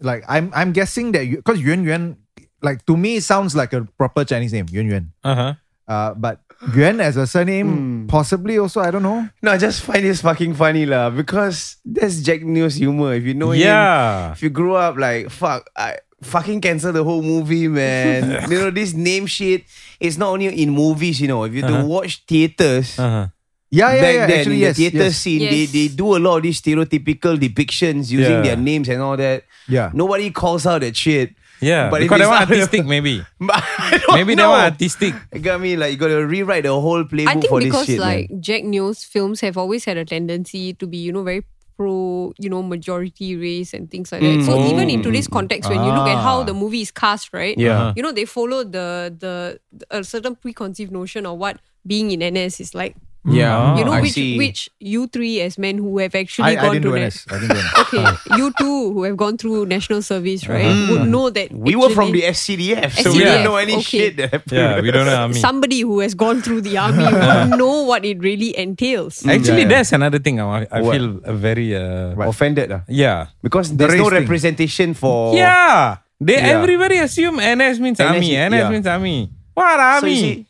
[0.00, 2.16] like I'm I'm guessing that because yuan yuan
[2.64, 5.04] like to me sounds like a proper Chinese name yuan yuan.
[5.22, 5.52] uh huh.
[5.86, 6.40] Uh, but
[6.74, 9.28] yuan as a surname possibly also I don't know.
[9.42, 13.14] No, I just find this fucking funny lah because that's Jack Neo's humor.
[13.14, 14.32] If you know him, Yeah.
[14.32, 18.46] if you grew up like fuck, I fucking cancel the whole movie, man.
[18.50, 19.64] you know this name shit.
[20.00, 21.20] It's not only in movies.
[21.20, 23.26] You know, if you do watch theaters, Uh huh.
[23.68, 24.26] Yeah, yeah, back yeah.
[24.30, 25.16] then Actually, in yes, the theater yes.
[25.18, 25.50] scene, Yes.
[25.52, 28.54] they they do a lot of these stereotypical depictions using Yeah.
[28.54, 29.42] their names and all that.
[29.68, 29.90] Yeah.
[29.92, 31.34] Nobody calls out that shit.
[31.60, 33.24] Yeah, But because it's that one not- artistic maybe.
[33.40, 34.50] But I don't Maybe that know.
[34.50, 35.14] one artistic.
[35.32, 35.76] You got me?
[35.76, 37.74] Like you got to rewrite the whole playbook for this shit.
[37.74, 38.42] I think because like man.
[38.42, 41.44] Jack Neo's films have always had a tendency to be, you know, very
[41.76, 44.44] pro, you know, majority race and things like that.
[44.44, 44.72] So mm.
[44.72, 45.32] even in today's oh.
[45.32, 46.58] context, when you look at how the ah.
[46.58, 47.56] movie is cast, right?
[47.56, 47.92] Yeah.
[47.96, 52.60] You know, they follow the the a certain preconceived notion of what being in NS
[52.60, 52.96] is like.
[53.26, 54.38] Yeah, You know, I which see.
[54.38, 57.26] which you three as men who have actually I gone didn't to do na- NS.
[57.26, 57.72] I didn't do NS.
[57.86, 58.06] Okay,
[58.38, 62.12] you two who have gone through national service, right, would know that we were from
[62.12, 63.82] the actually SCDF, so we SCDF, didn't know any okay.
[63.82, 64.52] shit that happened.
[64.58, 65.34] Yeah, we don't know army.
[65.42, 69.26] somebody who has gone through the army would know what it really entails.
[69.26, 69.82] Actually, Yeah, yeah.
[69.82, 70.38] that's another thing.
[70.40, 70.92] I, I What?
[70.94, 71.74] feel uh, very.
[71.74, 73.26] Uh, Offended, uh, Yeah.
[73.42, 74.20] because The there's no race thing.
[74.22, 75.34] representation for.
[75.34, 75.98] Yeah.
[76.20, 76.58] They Yeah.
[76.62, 78.34] everybody assume NS means NS army.
[78.34, 78.70] is- NS yeah.
[78.70, 79.30] means army.
[79.54, 80.10] What So army?
[80.14, 80.46] you see,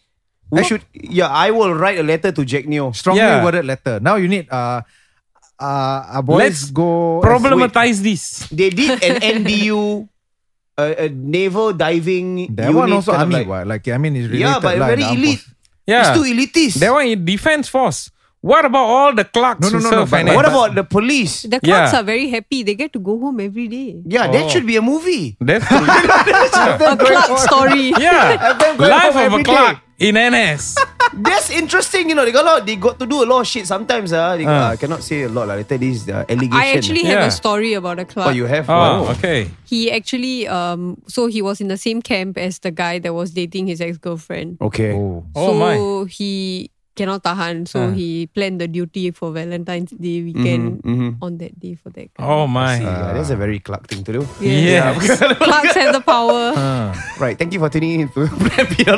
[0.51, 0.83] we should.
[0.95, 2.93] Yeah, I will write a letter to Jack Neo.
[2.93, 3.43] Strongly Yeah.
[3.45, 3.99] worded letter.
[4.01, 4.83] Now you need uh,
[5.59, 8.47] uh, our boys Let's go Problematize this.
[8.53, 10.09] They did an NDU,
[10.79, 12.55] a, a naval diving.
[12.55, 13.67] That unit one also kind of army, like- what?
[13.67, 14.41] Like I mean, it's related.
[14.47, 15.41] Yeah, but lah, very the armed elite.
[15.41, 15.55] force.
[15.87, 16.03] Yeah.
[16.11, 16.75] It's too elitist.
[16.83, 18.11] That one in defense force.
[18.43, 20.35] What about all the clerks No, no, who no, no, serve but- NS?
[20.37, 21.43] what about the police?
[21.43, 21.99] The clerks Yeah.
[21.99, 22.63] are very happy.
[22.63, 24.03] They get to go home every day.
[24.07, 24.33] Yeah, Oh.
[24.33, 25.35] that should be a movie.
[25.41, 25.79] That's true.
[25.83, 27.91] A clerk story.
[27.99, 28.53] yeah.
[28.55, 29.83] them Life of a every clerk day.
[29.99, 30.77] In NS.
[31.15, 32.09] That's interesting.
[32.09, 32.67] You know, they got a lot.
[32.67, 34.13] They got to do a lot of shit sometimes.
[34.13, 34.73] Uh, they, Ah.
[34.73, 35.49] uh, cannot say a lot.
[35.49, 36.53] Like, later this uh, allegation.
[36.53, 37.27] I actually have Yeah.
[37.27, 38.27] a story about a clerk.
[38.27, 38.69] Oh, you have.
[38.69, 39.11] Oh, Wow.
[39.13, 39.51] okay.
[39.65, 43.31] He actually, um, so he was in the same camp as the guy that was
[43.31, 44.59] dating his ex girlfriend.
[44.61, 44.93] Okay.
[44.93, 45.77] Oh, so my.
[46.11, 47.69] he cannot tahan.
[47.69, 47.93] So Ah.
[47.93, 51.21] he planned the duty for Valentine's Day weekend mhm.
[51.21, 52.25] on that day for that guy.
[52.25, 52.81] Oh, my.
[52.81, 54.23] Yeah, that's a very Clark thing to do.
[54.41, 54.97] Yes.
[55.45, 56.57] Clerks have the power.
[56.67, 56.97] Ah.
[57.21, 57.37] Right.
[57.37, 58.89] Thank you for tuning in to Plan B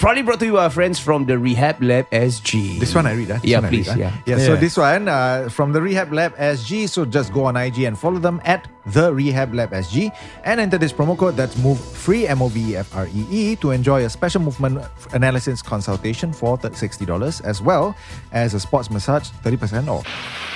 [0.00, 0.02] SG.
[0.02, 2.78] Proudly brought to you our friends from the Rehab Lab SG.
[2.80, 3.30] This one I read.
[3.30, 3.34] Uh.
[3.34, 4.08] This Yeah, one I please, Read, yeah.
[4.08, 4.12] uh.
[4.26, 4.38] yeah.
[4.38, 6.88] So this one uh, from the Rehab Lab SG.
[6.88, 10.10] So just go on IG and follow them at the Rehab Lab SG
[10.44, 13.26] and enter this promo code that's move free M O V E F R E
[13.30, 14.82] E to enjoy a special movement
[15.12, 17.94] analysis consultation for sixty dollars as well
[18.32, 20.06] as a sports massage thirty percent off.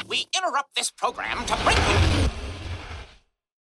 [0.09, 2.29] We interrupt this program to bring you